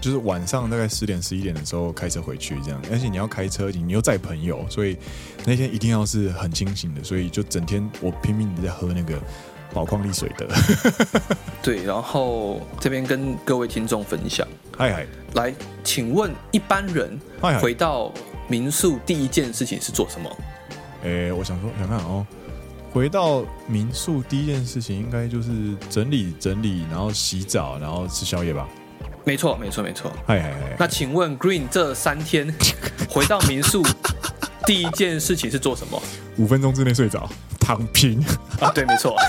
[0.01, 4.99] 就是晚上大概十点、十一点的时候开车回去这样，而且你要开车，你又载朋友，所以
[5.47, 9.19] 那天一定要是很清醒的，所以就整天我拼命的在喝那个
[9.75, 10.49] 宝矿力水的。
[11.61, 14.47] 对，然后这边跟各位听众分享。
[14.79, 17.19] 嗨嗨，来，请问一般人
[17.61, 18.13] 回到
[18.49, 20.31] 民宿第一件事情是做什么？
[21.05, 22.25] 哎，我想说，想看哦，
[22.93, 25.51] 回到民宿第一件事情应该就是
[25.91, 28.69] 整理整理，然后洗澡，然后吃宵夜吧？
[29.25, 30.13] 没错，没错，没错。
[30.27, 32.55] 嗨嗨嗨，那请问 Green 这三天
[33.09, 33.83] 回到民宿
[34.66, 36.00] 第一件事情是做什么？
[36.37, 37.29] 五分钟之内睡着，
[37.61, 38.24] 躺平
[38.61, 38.70] 啊？
[38.74, 39.16] 对，没错。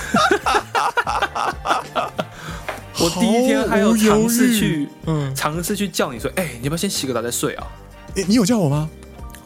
[2.98, 7.68] 我第一天还有尝试去，嗯，尝试去叫你说，哎、欸，你要不要先洗个澡再睡啊？
[8.16, 8.90] 哎、欸，你有叫我吗？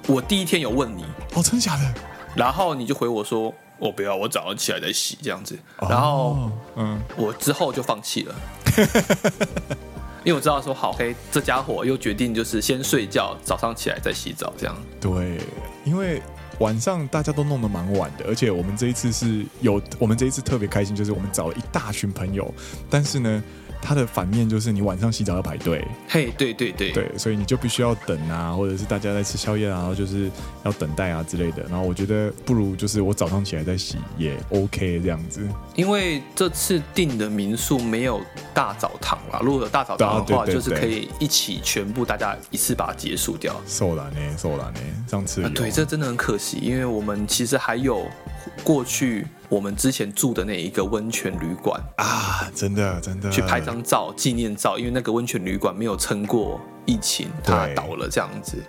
[0.08, 1.94] 我第一天有问你，哦，真的假的？
[2.36, 5.58] 然后你就回我说，我不要，我早上起来再洗这样子。
[5.90, 8.36] 然后，嗯，我之后就放弃了，
[10.30, 14.78] 因为我知道说，好，嘿，这家伙又决定就是先睡觉，早上起来再洗澡这样。
[15.02, 15.40] 对，
[15.84, 16.22] 因为。
[16.60, 22.54] 晚上大家都弄得蛮晚的，而且我们这一次是有，我们这一次特别开心，就是我们找了一大群朋友，
[22.90, 23.42] 但是呢。
[23.82, 30.30] 它的反面就是你晚上洗澡要排队，嘿，对对对对，所以你就必须要等啊，或者是大家在吃宵夜啊，然后就是
[30.64, 31.64] 要等待啊之类的。
[31.70, 35.48] 然后我觉得不如就是我早上起来再洗也 OK 这样子。
[35.76, 38.22] 因为这次订的民宿没有
[38.54, 43.56] 大澡堂啦，如果有大澡堂的话，就是可以一起全部大家一次把它结束掉。
[43.66, 48.06] 受了呢，受了呢，上次啊，对，这真的很可惜，因为我们其实还有
[48.64, 49.28] 过去。
[49.50, 58.64] 我们之前住的那一个温泉旅馆啊，真的真的，去拍张照纪念照，因为那个温泉旅馆没有撑过疫情，它倒了这样子。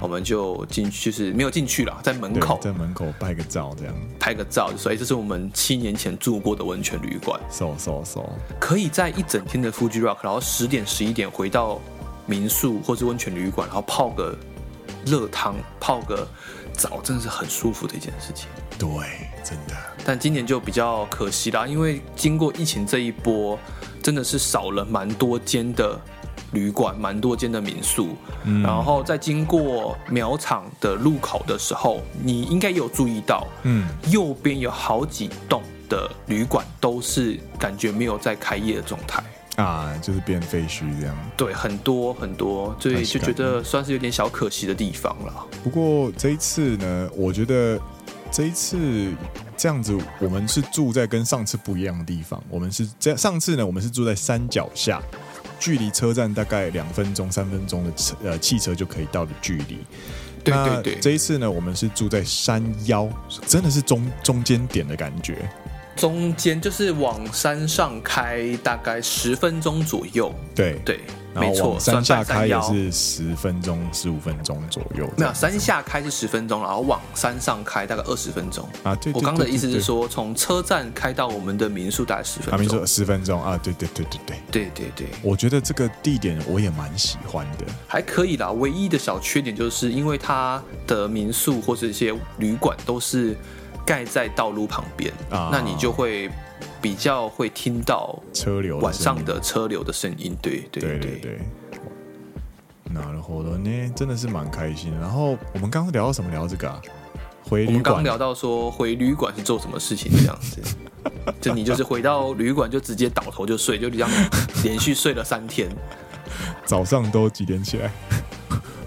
[0.00, 7.40] 我们就进去，就是没有进去了，在门口，在门口拍个照，这样拍个照，所以这是我们七年前住过的温泉旅馆。
[7.48, 8.24] So so so，
[8.58, 11.80] 可以在一整天的 Fuji Rock，然后十点十一点回到
[12.26, 14.36] 民宿或是温泉旅馆，然后泡个
[15.06, 16.26] 热汤，泡个
[16.76, 18.48] 澡，真的是很舒服的一件事情。
[18.78, 18.88] 对，
[19.42, 19.74] 真的。
[20.04, 23.58] 但今年就比较可惜啦，因为经过疫情这一波，
[24.02, 25.98] 真的是少了蛮多间的
[26.52, 28.10] 旅馆，蛮多间的民宿。
[28.44, 28.62] 嗯。
[28.62, 39.22] 然后在经过苗场的路口的时候，你应该有注意到，嗯，右边有好几栋的旅馆都是感觉没有在开业的状态
[39.56, 41.16] 啊，就是变废墟这样。
[41.36, 45.46] 对，很多很多，所以就觉得算是有点小可惜的地方了。
[45.64, 47.80] 不过这一次呢，我觉得。
[48.28, 48.76] 这一次
[49.56, 52.42] 这样子，我们是住在跟上次不一样的地方。
[52.50, 55.00] 我们是这上次呢，我们是住在山脚下，
[55.60, 59.78] 距离车站大概两分钟、三分钟的车呃汽车就可以到的距离。
[60.42, 60.94] 对对对。
[60.96, 63.08] 这一次呢，我们是住在山腰，
[63.46, 65.48] 真的是中中间点的感觉。
[65.96, 70.32] 中间就是往山上开，大概十分钟左右。
[70.54, 71.00] 对对。
[71.38, 75.06] 没错，山下开也是十分钟、十五分钟左右。
[75.18, 78.66] 没有，山下开是十分钟，然后往山上开大概二十分钟。
[78.82, 84.36] 啊，对，我刚的意思是说，从车站开到我们的民宿大概十分民宿十分钟啊，对对对对对。
[84.50, 88.50] 对对对，我觉得这个地点我也蛮喜欢的，还可以啦。
[88.52, 93.36] 唯一的小缺点就是因为它的民宿或者一些旅馆都是
[93.86, 96.28] 盖在道路旁边，啊，那你就会。
[96.80, 101.40] 比较会听到车流晚上的车流的声音，对对对对对。
[102.84, 104.96] 那然后呢，真的是蛮开心。
[105.00, 106.30] 然后我们刚刚聊到什么？
[106.30, 106.80] 聊这个啊？
[107.42, 107.66] 回旅馆。
[107.66, 110.62] 我们刚聊到说回旅馆是做什么事情这样子。
[111.40, 114.08] 就你就是回到旅馆就直接倒头就睡，就这样
[114.62, 115.68] 连续睡了三天。
[116.64, 117.90] 早上都几点起来？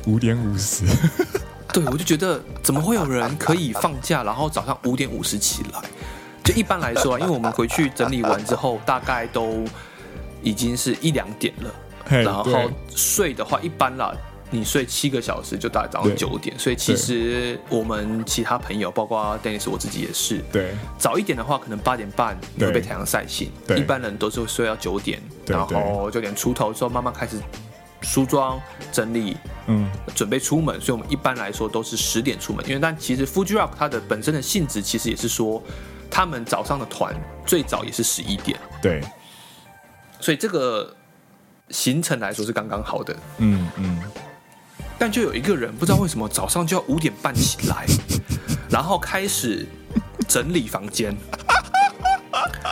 [0.05, 0.85] 五点五十。
[1.73, 5.81] 对，我就觉得怎么会有人可以放假，然后早上五点五十起来？
[6.43, 9.63] 就一般来说啊，因为我们回去整理完之后，大概都
[10.41, 11.71] 已经是一两点了。
[12.07, 14.11] 然后睡的话，一般啦，
[14.49, 16.57] 你睡七个小时就大概早上九点。
[16.57, 20.43] 所以其实我们其他朋友，包括 Dennis，我自己也是。
[20.51, 20.73] 对。
[20.97, 23.51] 早一点的话，可能八点半你会被太阳晒醒。
[23.67, 23.77] 对。
[23.77, 27.39] 一般人都是会睡到九点，然后九点出头之后慢慢开始。
[28.01, 28.57] 梳妆
[28.93, 29.35] 整理，
[29.69, 32.65] 嗯，准备出门，所以我们一般来说都是十点出门。
[32.67, 35.63] 因为但其实 Fuji Rock 它的本身的性质其实也是说，
[36.09, 39.01] 他们早上的团最早也是十一点，对，
[40.19, 40.93] 所以这个
[41.69, 44.01] 行程来说是刚刚好的，嗯嗯。
[44.97, 47.85] 但就有一个人不知道为什么早上就要五点半起来，
[48.69, 49.65] 然后开始
[50.27, 51.15] 整理房间。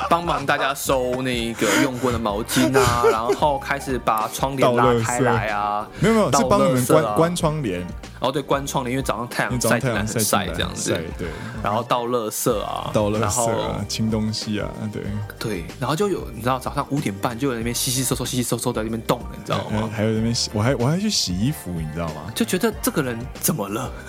[0.09, 5.87] 帮忙大家收那个用过的毛巾啊，然后开始把窗帘拉开来啊。
[5.99, 7.85] 没有没有，是帮你们关关窗帘。
[8.19, 10.91] 哦，对，关窗帘，因为早上太阳晒太阳很晒，这样子。
[11.17, 11.27] 对。
[11.63, 15.03] 然后倒垃圾啊，倒垃圾啊，清东西啊，对。
[15.39, 19.89] 对，然后就有你知道早上五点半就有那边稀稀疏疏、稀稀疏疏在那边动了，你知道吗？
[19.93, 22.31] 还有那边洗，我还我还去洗衣服，你知道吗？
[22.35, 23.91] 就觉得这个人怎么了？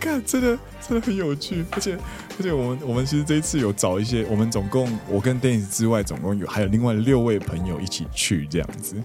[0.00, 1.98] 看，真的真的很有趣，而且
[2.38, 8.96] 而且我们我们其实这一次有找一些，我们总共我跟 Dennis 之外，总共有还有另外六位朋友一起去这样子。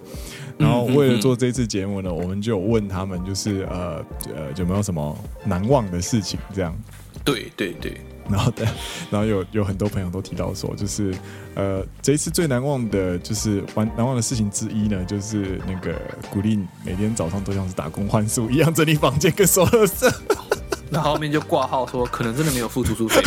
[0.57, 6.75] 然后为了做这次节目呢，我们就有问他们，就是呃呃有没有什么难忘的事情这样。
[7.23, 7.99] 对对对。
[8.29, 8.63] 然后对，
[9.09, 11.11] 然后有有很多朋友都提到说，就是
[11.55, 20.13] 呃这一次最难忘的，就是玩难忘的事情之一呢，就是那个古力每天早上都像是打工换宿一样整理房间跟收垃圾。
[20.91, 23.19] 那后面就挂号说，可能真的没有付出租费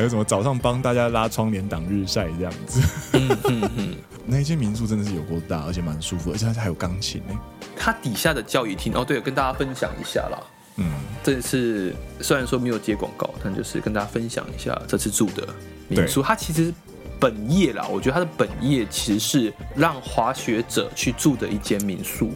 [0.00, 2.80] 还有什么早上帮大家拉窗帘挡日晒这样子。
[3.12, 7.38] 嗯嗯嗯，那一间民宿真的是有够大，而且蛮舒服，而且它还有钢琴呢。
[7.76, 10.40] 它底下的教育厅哦，对，跟大家分享一下啦。
[10.76, 10.90] 嗯，
[11.22, 15.46] 这次虽然说没有接广告，但就是跟大家分享一下这次住的
[15.88, 16.22] 民宿。
[16.22, 16.72] 它其实
[17.18, 22.32] 本业啦，我觉得它的本业其实是让滑雪者去住的一间民宿。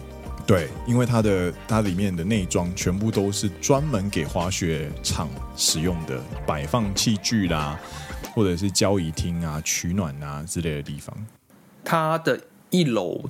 [0.46, 7.78] 对，因为它的它里面的内装全部都是专门给滑雪场使用的，摆放器具啦，
[8.34, 11.16] 或者是交易厅啊、取暖啊之类的地方。
[11.82, 12.38] 它的
[12.70, 13.22] 一楼。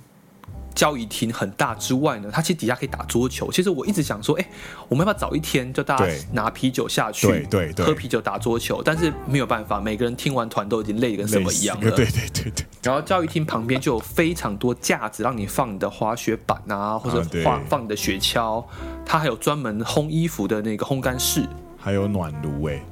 [0.74, 3.50] 交谊厅很大之外呢，它其实底下可以打桌球。
[3.52, 4.48] 其实我一直想说，哎、欸，
[4.88, 8.82] 我们要不要早一天就大家拿啤酒下去，对对对，喝啤酒打桌球？
[8.82, 11.90] 但是没有办法，每个人听完团都已经累得跟什么一样了。
[11.94, 12.66] 对对对对。
[12.82, 18.64] 然后教育厅旁边就有非常多架子，让你放你的滑雪板啊，或者放放你的雪橇。
[19.06, 21.46] 它还有专门烘衣服的那个烘干室，
[21.78, 22.82] 还有暖炉哎。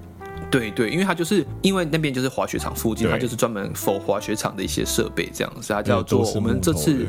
[0.52, 7.08] 对对，因为它就是因为那边就是滑雪场附近，它就是专门 for 滑雪场的一些设备这样子，它叫做我们这次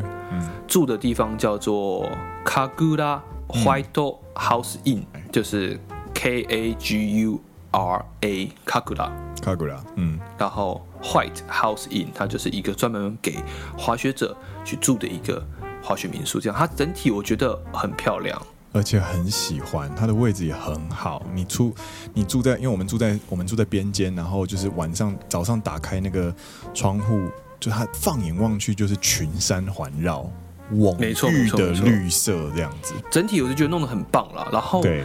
[0.66, 2.10] 住的地方叫做
[2.46, 5.78] Kagura White House Inn，就是
[6.14, 13.36] K A G U R A Kagura Kagura，嗯，然后 White House Inn 它就是一个专门给
[13.78, 15.46] 滑雪者去住的一个
[15.84, 18.42] 滑雪民宿，这样它整体我觉得很漂亮。
[18.74, 21.24] 而且很喜欢，它的位置也很好。
[21.32, 21.74] 你出，
[22.12, 26.34] 你住在，因为我们住在我们住在边间，然后就是晚上早上打开那个
[26.74, 30.28] 窗户，就它放眼望去就是群山环绕，
[30.74, 30.98] 蓊
[31.30, 32.96] 郁的绿色这样子。
[33.12, 34.50] 整体我就觉得弄得很棒了。
[34.52, 35.04] 然后，对，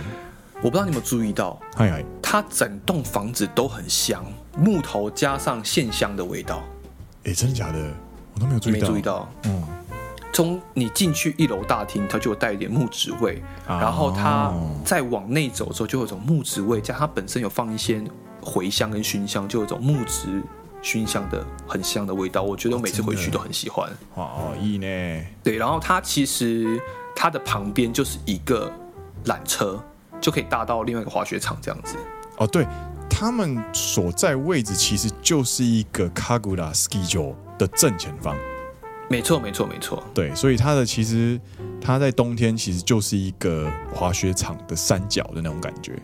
[0.57, 4.25] 我不知道你有没有注意到，嗨嗨，它整栋房子都很香，
[4.57, 6.65] 木头加上线香的味道。
[7.25, 7.93] 哎，真的假的？
[8.33, 8.79] 我都没有注意到。
[8.81, 9.63] 没注意到，嗯。
[10.33, 14.53] 从你进去一楼大厅，它就有带一点木质味，然后它
[14.85, 18.01] 再往内走的时候，就有一种木质味，加它本身有放一些
[18.43, 20.43] 茴香跟熏香，就有一种木质
[20.81, 22.43] 熏香的很香的味道。
[22.43, 23.91] 我觉得我每次回去都很喜欢。
[24.15, 24.87] 哇哦，意呢？
[25.43, 26.81] 对，然后它其实
[27.17, 28.71] 它的旁边就是一个
[29.25, 29.83] 缆车，
[30.21, 31.97] 就可以搭到另外一个滑雪场这样子。
[32.37, 32.65] 哦，对，
[33.11, 38.37] 他们所在位置其实就是一个 Kagura Ski Joe 的正前方。
[39.11, 40.03] 没错，没错，没错。
[40.13, 41.41] 对，所以它的其实，
[41.81, 45.95] 它在冬天其实就是一个滑雪场的山脚的那种感觉。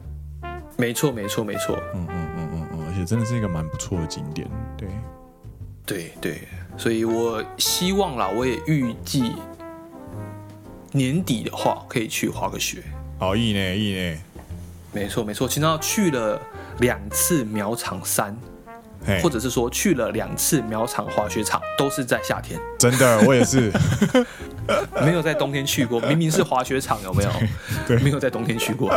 [0.79, 1.79] 没错，没错，没错。
[1.95, 4.49] 嗯嗯嗯嗯嗯，而且真的是一个蛮不错的景点。
[4.77, 4.89] 对，
[5.85, 6.49] 对对，
[6.79, 9.33] 所以我希望啦，我也预计
[10.91, 12.83] 年底的话可以去滑个雪。
[13.19, 14.19] 好，意呢，意呢。
[14.93, 15.47] 没错，没错。
[15.47, 16.41] 其实去了
[16.79, 18.35] 两次苗场山。
[19.23, 22.59] 或者是说去了两次苗场滑雪场，都是在夏天。
[22.79, 23.73] 真的，我也是。
[25.05, 27.31] 没有在冬天去过， 明明是滑雪场，有没有？
[27.87, 28.91] 对，没有在冬天去过。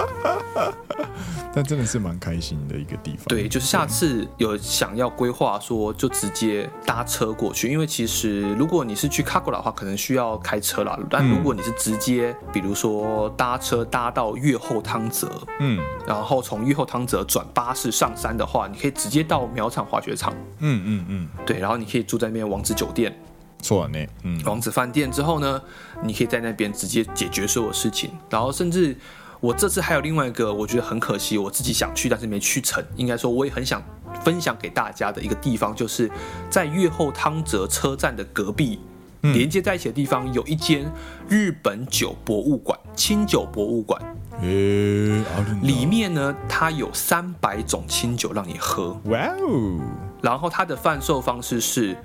[1.53, 3.25] 但真的是蛮开心的一个地方。
[3.27, 7.69] 对，就是下次有想要规划说，就直接搭车过去。
[7.69, 10.97] 因为其实如果你是去卡古拉的话，可能需要开车啦。
[11.09, 15.29] 但如果你是直接，比如说搭车搭到越后汤泽，
[15.59, 20.33] 嗯，然后从越后汤泽转巴士上山的话，你可以直接到苗场滑雪场。
[20.59, 23.17] 嗯嗯嗯，对，然后你可以住在那边王子酒店。
[23.61, 25.61] 错了呢，嗯，王子饭店之后呢，
[26.03, 28.95] 你可以在那边直接解决所有事情，然后甚至。
[29.39, 32.83] 我这次还有另外一个，我觉得很可惜，我自己想去，但是没去成。
[32.95, 33.79] 应该说，我也很想
[34.23, 36.09] 分享给大家的一个地方，就是
[36.49, 38.79] 在越后汤泽车站的隔壁，
[39.21, 40.91] 连接在一起的地方，有一间
[41.29, 44.01] 日本酒博物馆——清酒博物馆。
[44.41, 45.23] 诶，
[45.61, 48.99] 里面呢，它有三百种清酒让你喝。
[49.05, 49.79] 哇哦！
[50.21, 51.97] 然后它的贩售方式是，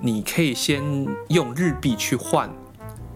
[0.00, 0.82] 你可以先
[1.28, 2.48] 用日币去换。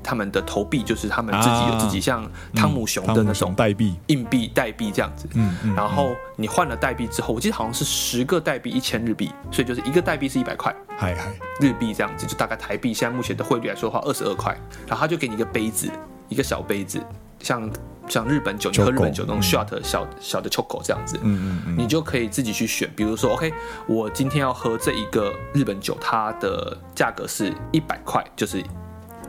[0.06, 5.26] 他们的投币就是他们自己有自己像汤姆熊的那种代币、硬币、代币这样子。
[5.32, 5.74] 嗯嗯。
[5.74, 10.76] 然后你换了代币之后，我记得好像是十个代币一千日币，所以就是一个代币是一百块。
[10.98, 14.54] 嗨嗨，日币这样子，就大概台币现在目前的汇率来说的话，二十二块。
[14.86, 15.90] 然后他就给你一个杯子，
[16.28, 17.00] 一个小杯子，
[17.38, 17.70] 像
[18.08, 21.18] 像日本酒，你喝日本酒那种 shot 小小的 choco 这样子。
[21.22, 21.76] 嗯嗯。
[21.78, 23.52] 你就可以自己去选，比如说，OK，
[23.86, 28.62] 我今天要喝这一个日本酒，它的价格是一百块，就是。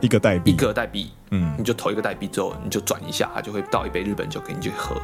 [0.00, 4.94] 一个代币，一个代币，嗯，你就投一个代币之后，你就转一下，它就会倒一杯日本酒给你去喝，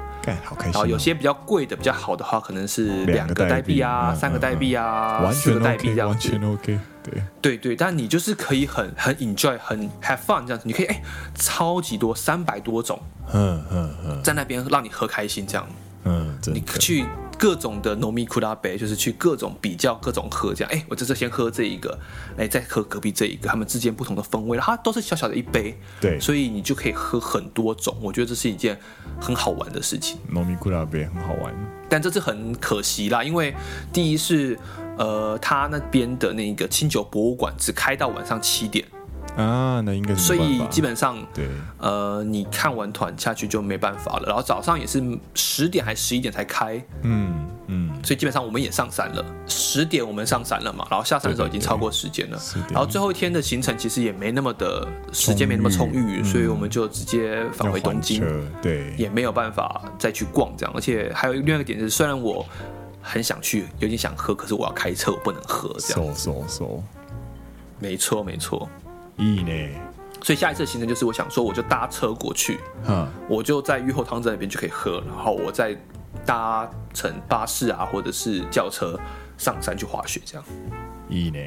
[0.45, 0.73] 好开心。
[0.73, 6.79] 然后有些比较贵的、比较好的话，可能是两个代币啊、三个代币啊、四个代币这样子，完全 OK。
[7.03, 7.23] 对。
[7.41, 11.03] 对对，但你就是可以很很 enjoy、很 have fun 这样子，你可以哎，
[11.35, 13.01] 超级多三百多种，
[13.33, 15.67] 嗯嗯嗯，在那边让你喝开心这样，
[16.05, 17.05] 嗯，你去。
[17.39, 21.99] 各种的农民库拉杯，就是去各种比较各种喝这样，哎，我这次先喝这一个，
[22.37, 28.79] 哎，再喝隔壁这一个，他们之间不同的风味，它都是小小的一杯，对，所以你就可以喝很多种，我觉得这是一件
[29.21, 30.21] 很好玩的事情。
[30.29, 31.53] 农民库拉杯很好玩，
[31.89, 33.53] 但这次很可惜啦，因为
[33.93, 34.57] 第一是，
[34.97, 38.87] 呃，他那边的那个清酒博物馆只开到晚上七点。
[39.37, 40.21] 啊，那应该是。
[40.21, 41.47] 所以基本上，对，
[41.79, 44.27] 呃，你看完团下去就没办法了。
[44.27, 45.03] 然后早上也是
[45.35, 47.91] 十点还是十一点才开，嗯嗯。
[48.05, 50.87] 所以基本上我们也上山了，十点我们上山了嘛。
[50.91, 52.39] 然后下山的时候已经超过时间了。
[52.69, 58.23] 然后最后一天的行程其实也没那么的时间没那么充裕，所以我们就直接返回东京。
[58.61, 60.75] 对，也没有办法再去逛这样。
[60.75, 62.45] 而且还有另外一个点是，虽然我
[63.01, 66.15] 很想去，有点想喝，可是我要开车，我不能喝这样。
[66.15, 66.65] so so so。
[67.79, 68.69] 没错没错。
[69.23, 69.81] 意呢，
[70.21, 72.59] 所以下一次的行程就是我想说，我就搭车过去，
[72.89, 75.77] 嗯，我就在御后汤镇那边就可以喝，然后我再
[76.27, 78.99] 搭乘巴士啊，或者是轿车
[79.39, 80.45] 上山去滑雪，这样。
[81.09, 81.39] 意呢，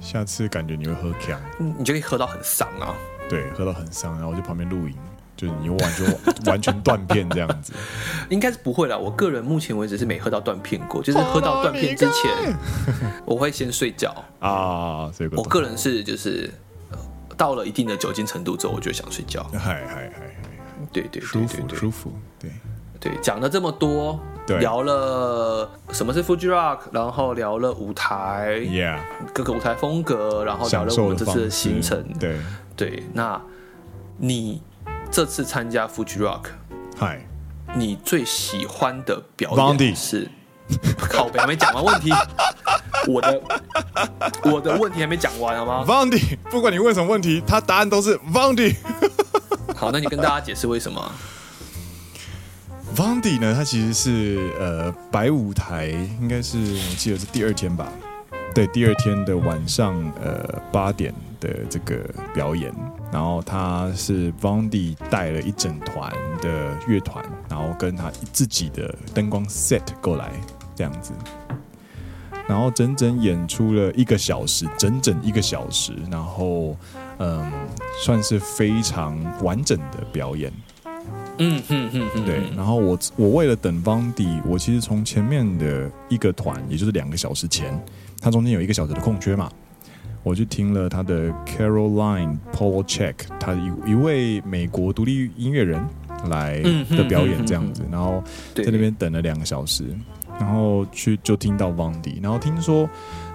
[0.00, 2.94] 下次感觉你会喝强，你就可以喝到很伤啊。
[3.28, 4.94] 对，喝到很伤，然后我就旁边露营，
[5.36, 7.72] 就是你完全 完全断片这样子。
[8.28, 12.56] 应该是不会啦，我个人目前为止是没喝到断片过，就是喝到断片之前，
[13.24, 15.10] 我会先睡觉 啊。
[15.12, 16.50] 所以我个人是就是。
[17.36, 19.42] 到了一定的酒精程度之后，我就想睡觉。
[19.52, 20.34] 嗨嗨嗨嗨，
[20.92, 22.50] 对对对对对，舒服舒服，对。
[23.00, 28.98] 对，讲了这么多，聊了什么是 Fuji Rock，然后聊了舞台，Yeah，
[29.34, 32.38] 各个舞台风格，然后聊了我们这次的行程，对。
[32.74, 33.02] 对。
[33.12, 33.38] 那
[34.16, 34.62] 你
[35.10, 36.44] 这次参加 Fuji Rock，
[36.96, 37.26] 嗨，
[37.74, 40.30] 你最喜欢的表演是？
[40.98, 42.10] 靠北还没讲完问题，
[43.06, 43.40] 我的
[44.44, 48.76] 我的问题还没讲完好吗？Vandy，不管你问什么问题，他答案都是 Vandy。
[49.76, 51.12] 好，那你跟大家解释为什么
[52.96, 53.54] ？Vandy 呢？
[53.54, 55.88] 他其实是呃白舞台，
[56.20, 57.88] 应该是我记得是第二天吧？
[58.54, 61.96] 对，第二天的晚上呃八点的这个
[62.32, 62.72] 表演，
[63.12, 70.30] 然后他是 Vandy 带了一整团的乐团，然后跟他自己的灯光 set 过来。
[70.74, 71.12] 这样子，
[72.46, 76.76] 然后整整演出了一个小时，整整一个小时，然后
[77.18, 77.50] 嗯，
[78.02, 80.52] 算是非常完整的表演。
[81.38, 82.40] 嗯嗯嗯嗯，对。
[82.56, 87.78] 然后我我为了等 Vandy，我其实从前面的一个团，也就是两个小时前，
[88.20, 89.50] 他中间有一个小时的空缺嘛，
[90.22, 95.84] 我去听了他的 Caroline Polachek，他一一位美国独立音乐人
[96.28, 96.60] 来
[96.90, 98.22] 的表演这样子，然后
[98.54, 99.84] 在那边等了两个小时。
[100.38, 102.88] 然后去就听到 Vandy，然后听说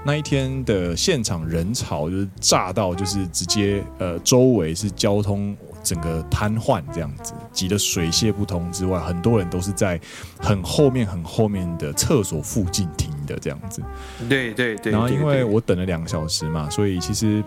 [0.04, 10.00] 那一天的现场人潮就是炸到，就是直接呃周围是交通整个瘫痪这样子，挤得水泄不通之外，很多人都是在
[10.40, 13.82] 很后面很后面的厕所附近听的这样子。
[14.28, 14.92] 对对对。
[14.92, 17.44] 然后因为我等了两个小时嘛，所以其实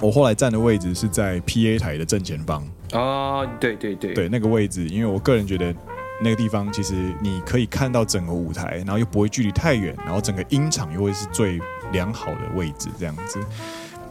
[0.00, 2.62] 我后来站的位置是在 PA 台的正前方。
[2.92, 5.74] 哦，对对对，对那个位置，因为我个人觉得
[6.20, 11.60] 那个地方其实你可以看到整个舞台，然后又不会距离太远，然后整个音场又会是最
[11.92, 13.38] 良好的位置这样子。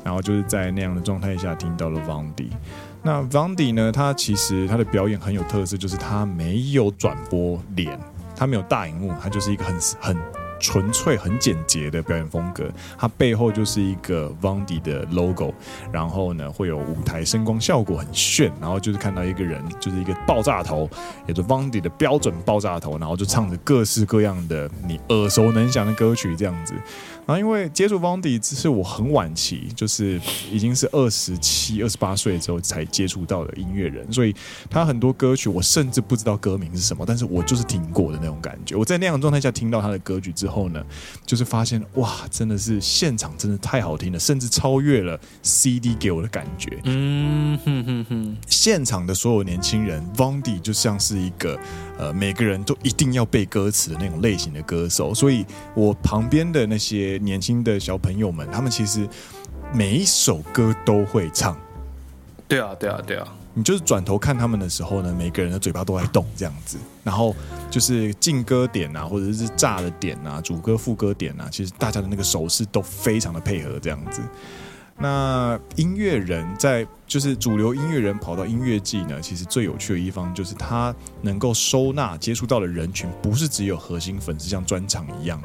[0.03, 2.49] 然后就是在那样的状态下听到了 Vandy。
[3.03, 7.99] 那 Vandy 呢，他其实他的表演很有特色，就是他没有转播脸，
[8.35, 10.17] 他没有大荧幕，他就是一个很很。
[10.59, 15.53] 纯粹很简洁的表演风格，它背后就是一个 Vandy 的 logo，
[15.91, 20.89] 然后呢会有舞台声光效果很炫，然后就是看到一个人就是一个爆炸头，
[21.27, 26.73] 也就是 Vandy 的标准爆炸头，然后就唱着各式各样的你耳熟能详的歌曲这样子。
[27.27, 30.19] 然后因为接触 Vaundy 只是我很晚期，就是
[30.49, 34.33] 已经是二十七、二十八岁之后才接触到的音乐人，所以
[34.69, 38.77] 他很多歌曲我甚至不知道歌名是什么，但是我就是听过的那种感觉。
[38.77, 40.81] 我在那样的状态下听到他的歌曲之后呢，
[41.25, 46.79] 就是发现哇，真的是现场真的太好听了，甚至超越了 CD 给我的感觉。
[46.85, 51.59] 嗯哼哼哼，现场的所有年轻人，Vaundy 就像是一个
[51.97, 55.45] 呃，每个人都一定要背歌词的那种类型的歌手，所以
[55.75, 57.17] 我旁边的那些。
[57.27, 59.07] 年轻的小朋友们，他们其实
[59.73, 61.57] 每一首歌都会唱。
[62.47, 63.27] 对啊，对啊，对啊。
[63.53, 66.77] 你就是转头看他们的时候呢，每个人的嘴巴都在动，这样子。
[67.03, 67.35] 然后
[67.69, 74.21] 就是进歌点啊，或者是炸的点啊，主歌副歌点啊，其实大家的那个手势都非常的配合，这样子。
[74.99, 85.41] 那音乐人在就是主流音乐人跑到音乐季呢，其实最有趣的一方就是他能够收纳接触到的人群，不是只有核心粉丝像专场一样，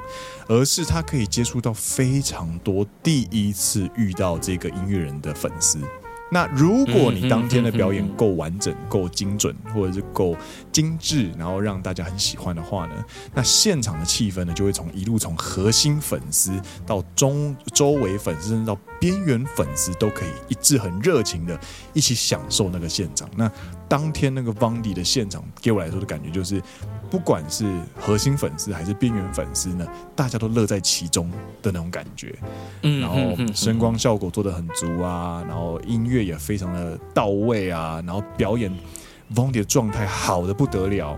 [0.49, 5.79] 而是他可以接触到非常多第一次遇到这个音乐人的粉丝。
[6.33, 10.35] 那如果你当天的表演够完整、够精准，或者是够
[10.73, 13.05] 精致，然后让大家很喜欢的话呢，
[13.35, 21.61] 那现场的气氛呢，就会从一路从核心粉丝到中周围粉丝，甚至到边缘粉丝，都可以一致很热情的
[21.93, 23.29] 一起享受那个现场。
[23.37, 23.53] 那
[23.93, 26.63] 当天那个 Vaundy 的现场，给我来说的感觉就是。
[27.11, 29.87] 不管是核心粉丝还是边缘粉丝呢，
[30.17, 31.31] 大家都乐在其中
[31.61, 32.35] 的那种感觉。
[32.81, 38.75] 嗯，然后声光效果做的很足啊，然后音乐也非常的到位啊，然后表演
[39.35, 41.15] Vaundy 的状态好的不得了。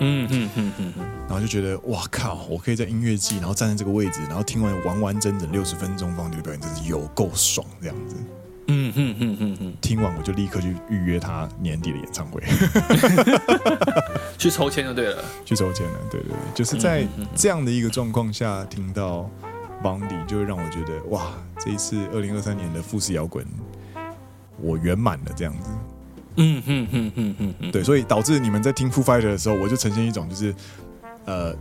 [0.00, 8.16] 嗯嗯嗯嗯嗯，然后就觉得哇靠，我可以在音乐季，然后站在这个位置，然后听完完完整整六十分钟 Vaundy 的表演，真是有够爽这样子。
[8.72, 12.40] 嗯哼哼哼哼，听完我就立刻去预约他年底的演唱会，
[14.38, 17.04] 去抽签就对了，去抽签了，对对对，就是在
[17.34, 19.28] 这样的一个状况下听到
[19.82, 23.44] Vaundy，就会让我觉得哇，这一次二零二三年的富士摇滚，
[24.60, 25.70] 我圆满了这样子。
[26.36, 30.54] 嗯哼哼哼哼，对，所以导致你们在听 Foo Fighter 的时候，我就呈现一种就是
[31.24, 31.52] 呃，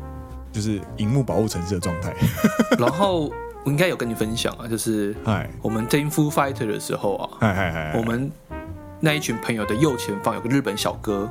[0.51, 2.13] 就是荧幕保护城市的状态，
[2.77, 3.31] 然后。
[3.65, 5.15] 我应该有跟你分享啊，就是
[5.61, 7.29] 我们听 Foo Fighter 的时候啊，
[7.95, 8.31] 我们
[9.01, 11.29] 那一群朋友的右前方有个日本小哥，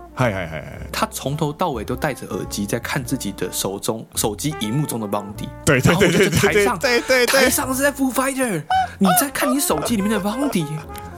[0.93, 8.63] 他从头到尾都戴着耳机在看自己的手中手机荧幕中的 Vaundy，对对对对对，台上对对对，台上是在 Foo Fighter，
[8.99, 10.65] 你在看你手机里面的 Vaundy，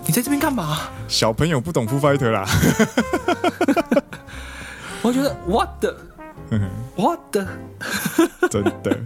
[0.07, 0.89] 你在这边干嘛？
[1.07, 2.45] 小朋友不懂 Foo Fighter 啦，
[5.03, 7.47] 我觉得 What the，
[8.49, 8.99] 真的。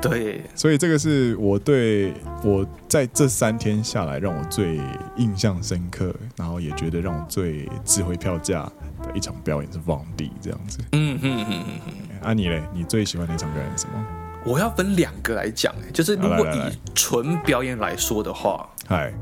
[0.00, 2.12] 对，所以这个是我对
[2.42, 4.80] 我在这三天下来让我最
[5.16, 8.62] 印象深刻，然后也觉得让我最值回票价
[9.02, 10.78] 的一场表演是 Vaundy 这样子。
[10.92, 12.18] 嗯嗯嗯嗯嗯。
[12.22, 12.62] 啊你嘞？
[12.72, 14.06] 你最喜欢哪场表演是什么？
[14.44, 19.12] 我要分两个来讲，就是如果以纯表演来说的话，嗨，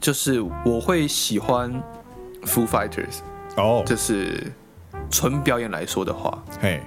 [0.00, 1.72] 就是我会喜欢
[2.42, 3.20] Foo Fighters
[3.56, 4.52] 哦，就是
[5.10, 6.82] 纯表演来说的话，嘿。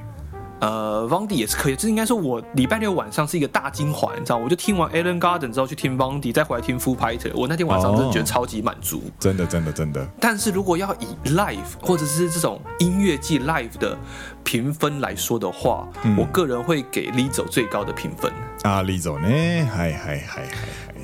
[0.61, 10.07] 呃，Vaundy 也是可以，就是应该说我礼拜六晚上是一个大精华，你知道，我就听完 Alan Garden 之后去听 Vaundy，再回来听 Foo Fighter，我那天晚上真的觉得超级满足，真的真的真的。
[10.19, 13.97] 但是如果要以 live 或者是这种音乐季 live 的
[14.43, 18.31] 评分来说的话，嗯、我个人会给 Lizzo 最高的评分。
[18.61, 19.27] 啊，Lizzo 呢，
[19.73, 20.47] 嗨嗨嗨嗨，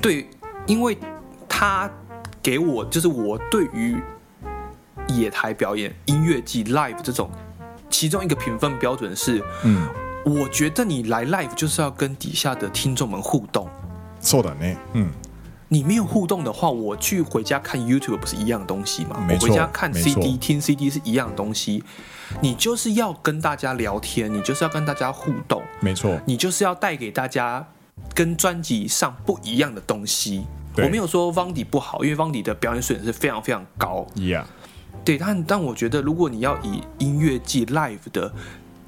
[0.00, 0.24] 对，
[0.66, 0.96] 因为
[1.48, 1.90] 他
[2.40, 3.96] 给我就是我对于
[5.08, 7.28] 野台表演音乐季 live 这种。
[7.90, 9.88] 其中一个评分标准是，嗯，
[10.24, 13.68] 我觉得你来 live 就是要跟底下的听众们互动。
[14.20, 15.10] 错的呢，嗯，
[15.68, 19.24] 你没有互动的话，我去回家看 YouTube 不是一样的东西吗？
[19.30, 21.82] 我回家看 CD 听 CD 是一样的东西。
[22.42, 27.66] 你就是要跟大家聊天，你就是要跟大家互动，没错，你就是要带给大家
[28.14, 30.44] 跟专辑上不一样的东西。
[30.76, 34.06] 我没有说 Vaundy 不好，因为 Vaundy 的表演水准是非常非常高。
[34.14, 34.44] Yeah.
[35.04, 38.30] 对，但但我觉得，如果你要以音乐季 live 的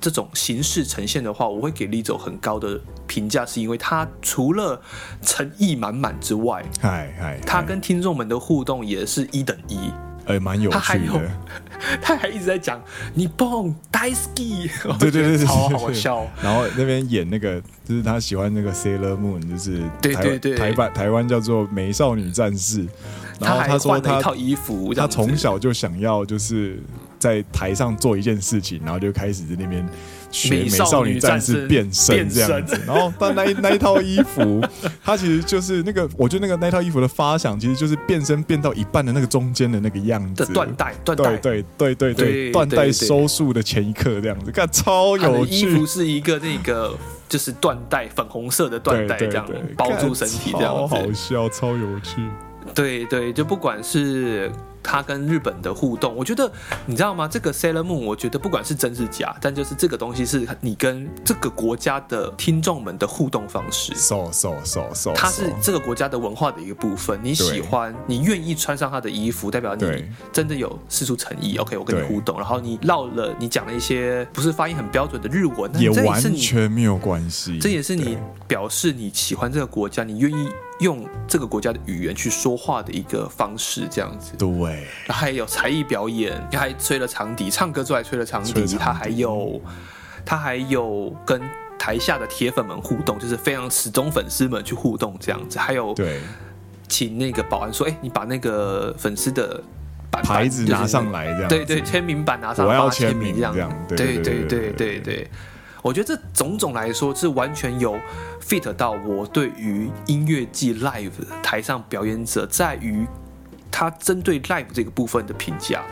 [0.00, 4.80] 这种形式呈现的话，我会给 Lizzo 很高的评价，是因为他除了
[5.22, 9.90] 诚意满满之外，嗨嗨，他跟听众们的互动也是一等一。
[10.26, 10.80] 哎，蛮有趣的。
[10.80, 12.80] 他还，他还一直在讲
[13.14, 16.26] 你蹦 daisuki， 对对对，对，超好笑。
[16.42, 22.86] 然后那边演那个，就是他喜欢那个 Sailor Moon，就是对对对，台版台湾叫做美少女战士。
[23.41, 26.78] 然后他说他一套衣服，他从小就想要就是
[27.18, 29.86] 在台上做一件事情，然后就开始在那边。
[30.32, 34.64] 学美少女战士变身这样子，然后但那那一套衣服，
[35.03, 45.53] 他其实就是那个，我觉得那个那一套衣服的发想，其实就是变身变到一半的那个中间的那个样子，缎带，缎带，对对对对对，缎带收束的前一刻这样子，看超有趣。
[45.53, 46.97] 衣服是一个那个
[47.28, 49.45] 就是缎带，粉红色的缎带这样
[49.76, 52.22] 包住身体，这样超好笑，超有趣。
[52.74, 54.50] 对对，就不管是。
[54.82, 56.50] 他跟日本的互动，我觉得
[56.86, 57.28] 你知道吗？
[57.28, 63.94] 这个 Sailor Moon，我觉得不管是真是假，但就是这个东西是你跟这个国家的听众们的互动方式。
[63.94, 67.20] So so so so，它是这个国家的文化的一个部分。
[67.22, 69.86] 你喜欢，你愿意穿上他的衣服，代表你
[70.32, 71.58] 真的有释出诚意。
[71.58, 77.58] OK，我跟你互动，然后你唠了，你讲了一些不是发音很标准的日文，也完全没有关系。
[77.58, 78.16] 这也是你
[78.48, 80.48] 表示你喜欢这个国家，你愿意。
[80.80, 84.32] 用这个国家的语言去说话的一个方式，这样子。
[84.36, 84.86] 对。
[85.08, 88.76] 还有才艺表演，他还吹了长笛，唱歌之外吹了长笛。
[88.76, 89.60] 他还有，
[90.24, 91.40] 他还有跟
[91.78, 95.58] 台下的铁粉们互动，就是非常死忠粉丝们去互动这样子。
[95.58, 96.20] 还有，对，
[96.88, 99.62] 请那个保安说：“哎，你把那个粉丝的
[100.10, 103.54] 板板牌子拿上来，这样。”对对，签名板拿上来，我要签名这样。
[103.88, 105.30] 对对对，对，对。
[105.82, 107.96] 我觉得这种种来说是完全有
[108.42, 111.10] fit 到我对于音乐季 live
[111.42, 113.06] 台上表演者在于
[113.70, 115.82] 他针对 live 这个部分的评价。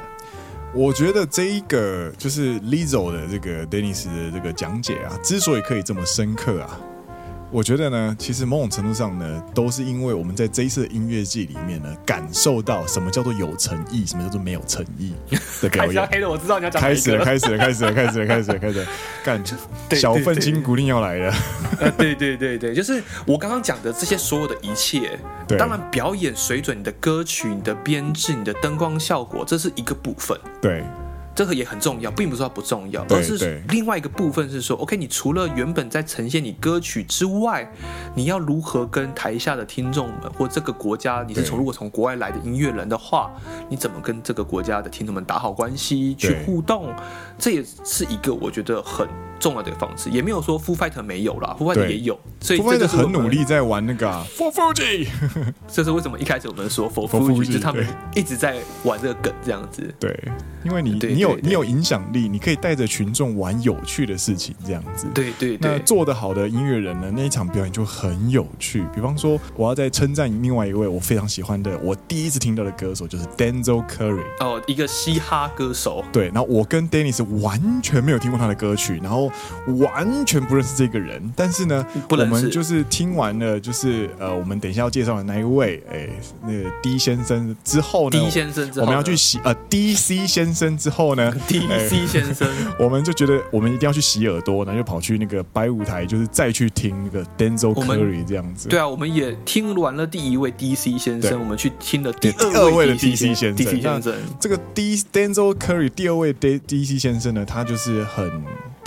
[0.75, 6.79] 我觉得这一个就是 Lizzo 的这个 Dennis 的这个讲解啊，之所以可以这么深刻啊。
[7.51, 15.15] 我觉得呢，其实某种程度上呢，都是因为我们在这一次的音乐季里面呢，感受到什么叫做有诚意，什么叫做没有诚意
[15.63, 16.07] 的表演。
[16.09, 16.81] 黑的，我知道你要讲。
[16.81, 18.87] 开始了，开始了，开始了，开始了，开始了，开始了，
[19.25, 19.43] 干！
[19.97, 21.35] 小愤青古令要来了。
[21.97, 25.19] 对对对对，就是我刚刚讲的这些所有的一切。
[25.47, 25.57] 对。
[25.57, 30.39] 当然，表演水准、你的歌曲、你的编制、你的灯光效果，这是一个部分。
[30.61, 30.85] 对。
[31.39, 37.73] 这个也很重要，并不是说它不重要，而是另外一个部分是说，OK，你除了原本在呈现你歌曲之外，
[38.17, 43.31] 你要如何跟台下的听众们或这个国家，你是从如果从国外来的音乐人的话，
[43.71, 46.93] 你怎么跟这个国家的听众们打好关系，去互动，
[47.39, 49.07] 这也是一个我觉得很。
[49.41, 55.07] 重要的方式也没有说 Foo Fighter 没有啦，Foo Fighter 也有，所以 Foo Fighter 很努力在玩那个 For Fuji，
[55.69, 57.87] 这是为什么一开始我们说 For Fuji，就是他们
[58.17, 59.95] 一直在玩这个梗这样子。
[60.01, 60.13] 对，
[60.65, 65.07] 因为你你有你有影响力，你可以带着群众玩有趣的事情这样子。
[65.15, 68.85] 对对对，那做得好的音乐人呢，那一场表演就很有趣。
[68.95, 76.05] 比方说，我要再称赞另外一位我非常喜欢的，我第一次听到的歌手就是 Denzel Curry 哦，一个嘻哈歌手。
[76.13, 79.31] 对，然后我跟 Dennis 完全没有听过他的歌曲，然后。
[79.79, 86.11] 完全不认识这个人，但是呢，我们就是听完了，就是呃，我们等一下要介绍的那一位，哎、欸，
[86.43, 91.18] 那个 D 先生之后呢，D 先生之后，我们要去洗呃 DC 先生之后呢
[91.49, 92.49] ，DC 先生，
[92.79, 98.69] 我们就觉得我们一定要去洗耳朵，然后就跑去那个白舞台，就是再去听那个 Denzel Curry 这样子。
[98.69, 103.57] 对啊，我们也听完了第一位 DC 先生，我们去听了第二位，位的 DC 先生。
[103.57, 108.31] DC 先生，这个 D Denzel Curry 第二位 D DC 先生呢，他就是很。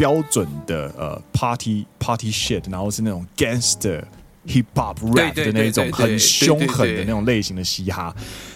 [0.02, 4.02] 标准的呃 party party shit，然后是那种 gangster
[4.48, 8.16] hip hop rap 的那种很凶狠的那种类型的嘻哈，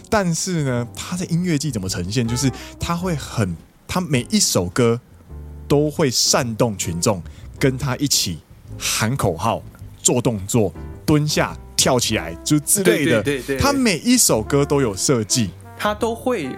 [0.10, 2.28] 但是呢，他在音乐季怎么呈现？
[2.28, 3.56] 就是他会很，
[3.88, 5.00] 他每一首歌
[5.68, 7.22] 都会煽动群众
[7.60, 8.40] 跟他一起
[8.78, 9.62] 喊口号、
[10.02, 10.74] 做动作、
[11.06, 13.58] 蹲下、跳起来，就之类的对对。
[13.58, 16.50] 他每一首歌都有设计，他都会。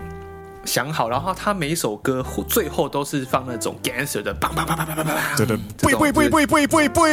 [0.67, 7.07] 想好，然后他每一首歌最后都是放那种 gangster 的，棒棒棒棒棒棒棒，对对，不不不不不不不，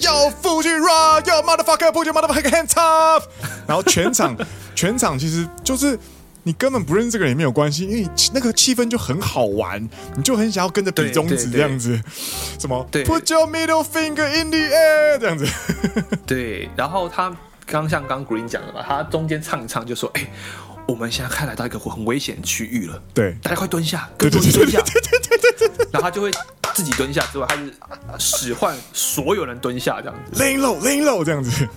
[0.00, 3.22] 要 Fuji rock，要 motherfucker，put your motherfucker hands up，
[3.66, 4.36] 然后全场
[4.74, 5.96] 全场其实就是
[6.42, 11.98] 你根本不认识这个人也没有关系，因为那个气氛就很好玩，你就很想要跟着比中指这样子，
[12.58, 12.84] 什么？
[12.90, 15.46] 对，put your middle finger in the air 这样子，
[16.26, 17.32] 对，然后他
[17.66, 20.26] 刚像刚 Green 讲的嘛，他中间唱一唱就说，哎。
[20.90, 24.82] 我们现在看来到一个很危险的区域了，对，大家快蹲下，跟着蹲下，
[25.92, 26.30] 然后他就会
[26.74, 31.68] 自己蹲下之外，他是使唤所有人蹲下这样子，lay low lay low 这样子，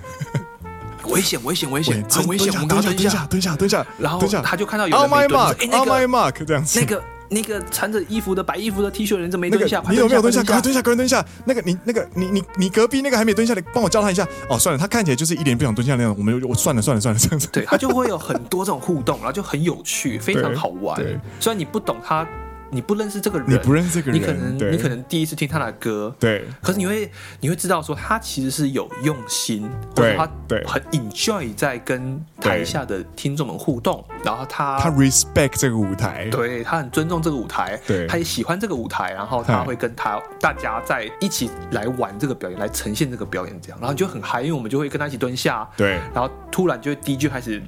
[1.06, 3.26] 危险危险危险，很危险，我们蹲下蹲下。
[3.28, 7.04] 蹲下蹲下，然后他就看到有人没蹲，On my mark，On my mark 这样子，那个。
[7.34, 9.84] 那个穿着衣服的白衣服的 T 恤人怎么没蹲下？
[9.90, 10.42] 你有没有蹲下？
[10.44, 11.26] 赶快蹲下，赶快蹲下。
[11.46, 14.28] 那个你那个你你你隔壁那个还没蹲下，你帮我叫他一下。
[14.50, 16.16] 哦，算了，他看起来就是一点不想蹲下那样。
[16.18, 17.48] 我们我算了算了算了这样子。
[17.52, 21.02] 对，他就会有很多这种互动，然后就很有趣，非常好玩。
[21.40, 22.28] 虽然你不懂他。
[22.74, 26.44] 你不认识这个人，你不认识这个人，你可能你可能第一次听他的歌，对。
[26.62, 27.10] 可是你会
[27.40, 30.30] 你会知道说他其实是有用心，对，他
[30.66, 47.62] 很 enjoy 在跟台下的听众们互动，然后他他 respect 这个舞台，对，他很尊重这个舞台，对，他也喜欢这个舞台，然后他会跟他大家在一起来玩这个表演，来呈现这个表演，这样，然后就很嗨，因为我们就会跟他一起蹲下，对，然后突然就会第一句开始。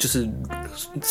[0.00, 0.26] 就是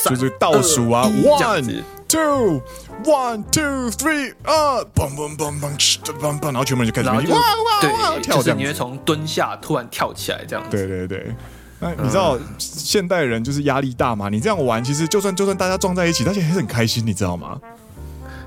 [0.03, 2.59] 就是倒数啊，one two
[3.05, 5.77] one two three 啊，嘣嘣嘣嘣，
[6.19, 10.71] 嘣嘣，然后全部人就开始哇哇哇跳，就是你会从蹲下突然跳起来这样子。
[10.71, 11.35] 对对对，
[11.79, 14.27] 那你知道现代人就是压力大嘛？
[14.27, 17.61] 你这样玩，其实就算就算大家撞在一起，大家还是很开心，你知道吗？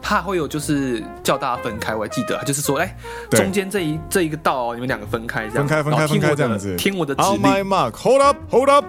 [0.02, 2.96] 他还会有就是叫大家分开，我还记得，就是说，哎，
[3.30, 7.40] 中间这一这一个道哦，你们两个分开，这样分开分开分开这样子，听我的指令。
[7.40, 8.84] My mark, hold up, hold up。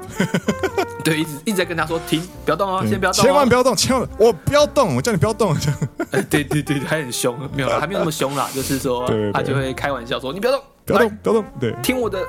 [1.06, 5.56] 对，一直一直在跟他说停，不要动哦，先不要动，千万不要动，千万我不要动，我叫你不要动。
[6.12, 12.20] 哎，对对对，还很凶，没有，还没有那么凶啦，就是说， 他就会开玩笑说，你不要动，不要动，不要动，对，听我的。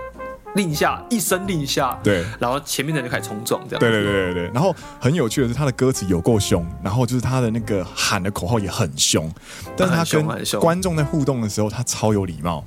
[0.54, 3.80] 令下一声令下，对，然后前面的人就开始冲撞，这样。
[3.80, 4.50] 对对对对对。
[4.52, 9.30] 然后很有趣的是，他的歌词有够凶，然后就是他的那个喊的口号也很凶，
[9.76, 12.64] 但是他跟观众在互动的时候，他超有礼貌。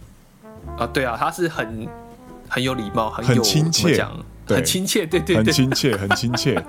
[0.77, 1.87] 啊，对啊，他是很
[2.49, 4.05] 很有礼貌，很亲切，
[4.45, 6.61] 很亲切，对对，很亲切，很亲切。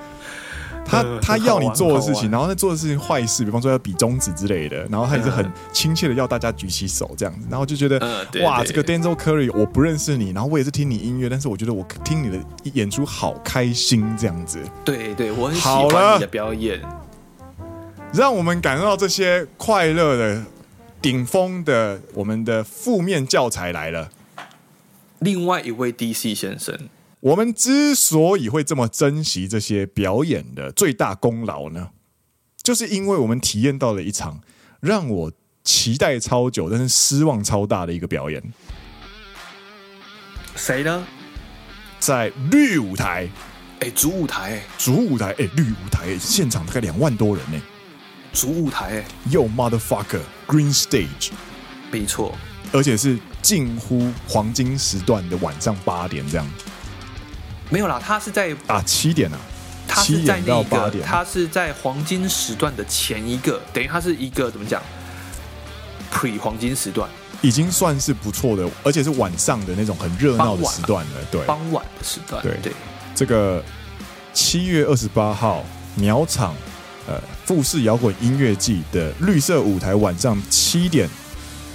[0.88, 7.98] 他他要你做的事情，然后他做的事情坏事，比方说要比中指之类的，然后他也是很亲切的要大家举起手这样子，然后就觉得
[8.42, 12.38] 哇，这个 Denzel Curry 我不认识你，然后我也是听你音乐，但是我觉得我听你的
[12.72, 14.58] 演出好开心这样子。
[14.84, 16.80] 对对，我很喜欢你的表演，
[18.12, 20.42] 让我们感受到这些快乐的
[21.02, 24.10] 顶峰的我们的负面教材来了。
[25.18, 26.76] 另外一位 DC 先生。
[27.20, 31.90] 我们之所以会这么珍惜这些表演的最大功劳呢，
[32.62, 34.40] 就是因为我们体验到了一场
[34.80, 35.32] 让我
[35.64, 38.42] 期待超久，但是失望超大的一个表演。
[40.54, 41.06] 谁呢？
[41.98, 43.28] 在绿舞台，
[43.80, 47.60] 哎，主舞台，主舞台，哎，绿舞台，现场大概两万多人呢。
[48.32, 51.30] 主舞台，Yo motherfucker，Green Stage，
[51.90, 52.36] 没错，
[52.72, 56.48] 而且是近乎黄金时段的晚上八点这样。
[57.70, 59.38] 没有啦，他是在啊七点啊，
[59.86, 64.82] 他是在那个他是在黄金时段的前一个，等于他是一个怎么讲
[66.10, 67.08] ？pre 黄金时段
[67.42, 71.12] 已经算是不错的，而且是晚上的那种很热闹的时段了。
[71.30, 72.42] 对，傍晚的时段。
[72.42, 72.72] 对对，
[73.14, 73.62] 这个
[74.32, 75.62] 七月二十八号
[75.96, 76.54] 鸟场
[77.06, 81.06] 呃富士摇滚音乐季的绿色舞台晚上七点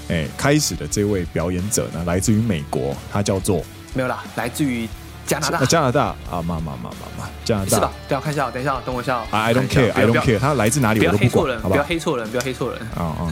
[0.09, 3.63] 哎开始的这位表演者呢，来自于美国，他叫做
[3.93, 4.89] 没有啦，来自于。
[5.25, 7.91] 加拿大，加拿大啊，嘛嘛嘛嘛嘛，加拿大是吧？
[8.07, 9.23] 等下看一下，等一下，等我一下。
[9.31, 12.81] I don't care, I don't care，他来自哪里我都不管，不要黑错人，不要黑错人。
[12.95, 13.29] 啊啊！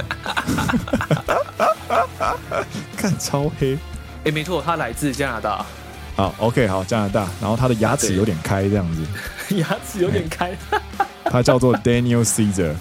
[2.95, 3.77] 看超黑，
[4.25, 5.65] 哎，没错，他来自加拿大。
[6.15, 7.27] 好，OK，好，加拿大。
[7.41, 9.05] 然后他的牙齿有点开，这样子。
[9.55, 10.55] 牙齿有点开。
[11.25, 12.73] 他叫做 Daniel Caesar。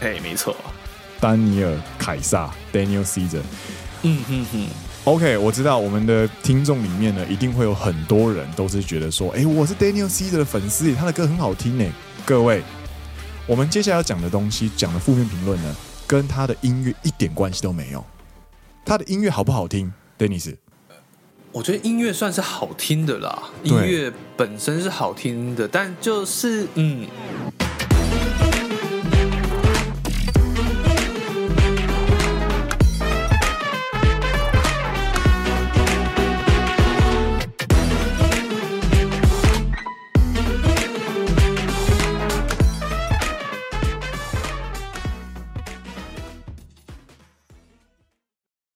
[0.00, 0.56] 哎，没错，
[1.20, 3.42] 丹尼尔凯撒，Daniel Caesar。
[4.02, 4.68] 嗯哼哼。
[5.04, 11.90] OK，我知道我们的听众里面呢，一定会有很多人都是觉得说，哎，我是 Daniel Caesar 的粉丝，他的歌很好听呢。
[12.26, 12.62] 各位，
[13.46, 15.74] 我们接下来要讲的东西，讲的负面评论呢，
[16.06, 18.04] 跟他的音乐一点关系都没有。
[18.84, 20.54] 他的音乐好不好听，Dennis？
[21.50, 27.08] 我觉得音乐算是好听的啦，音乐本身是好听的，但就是嗯，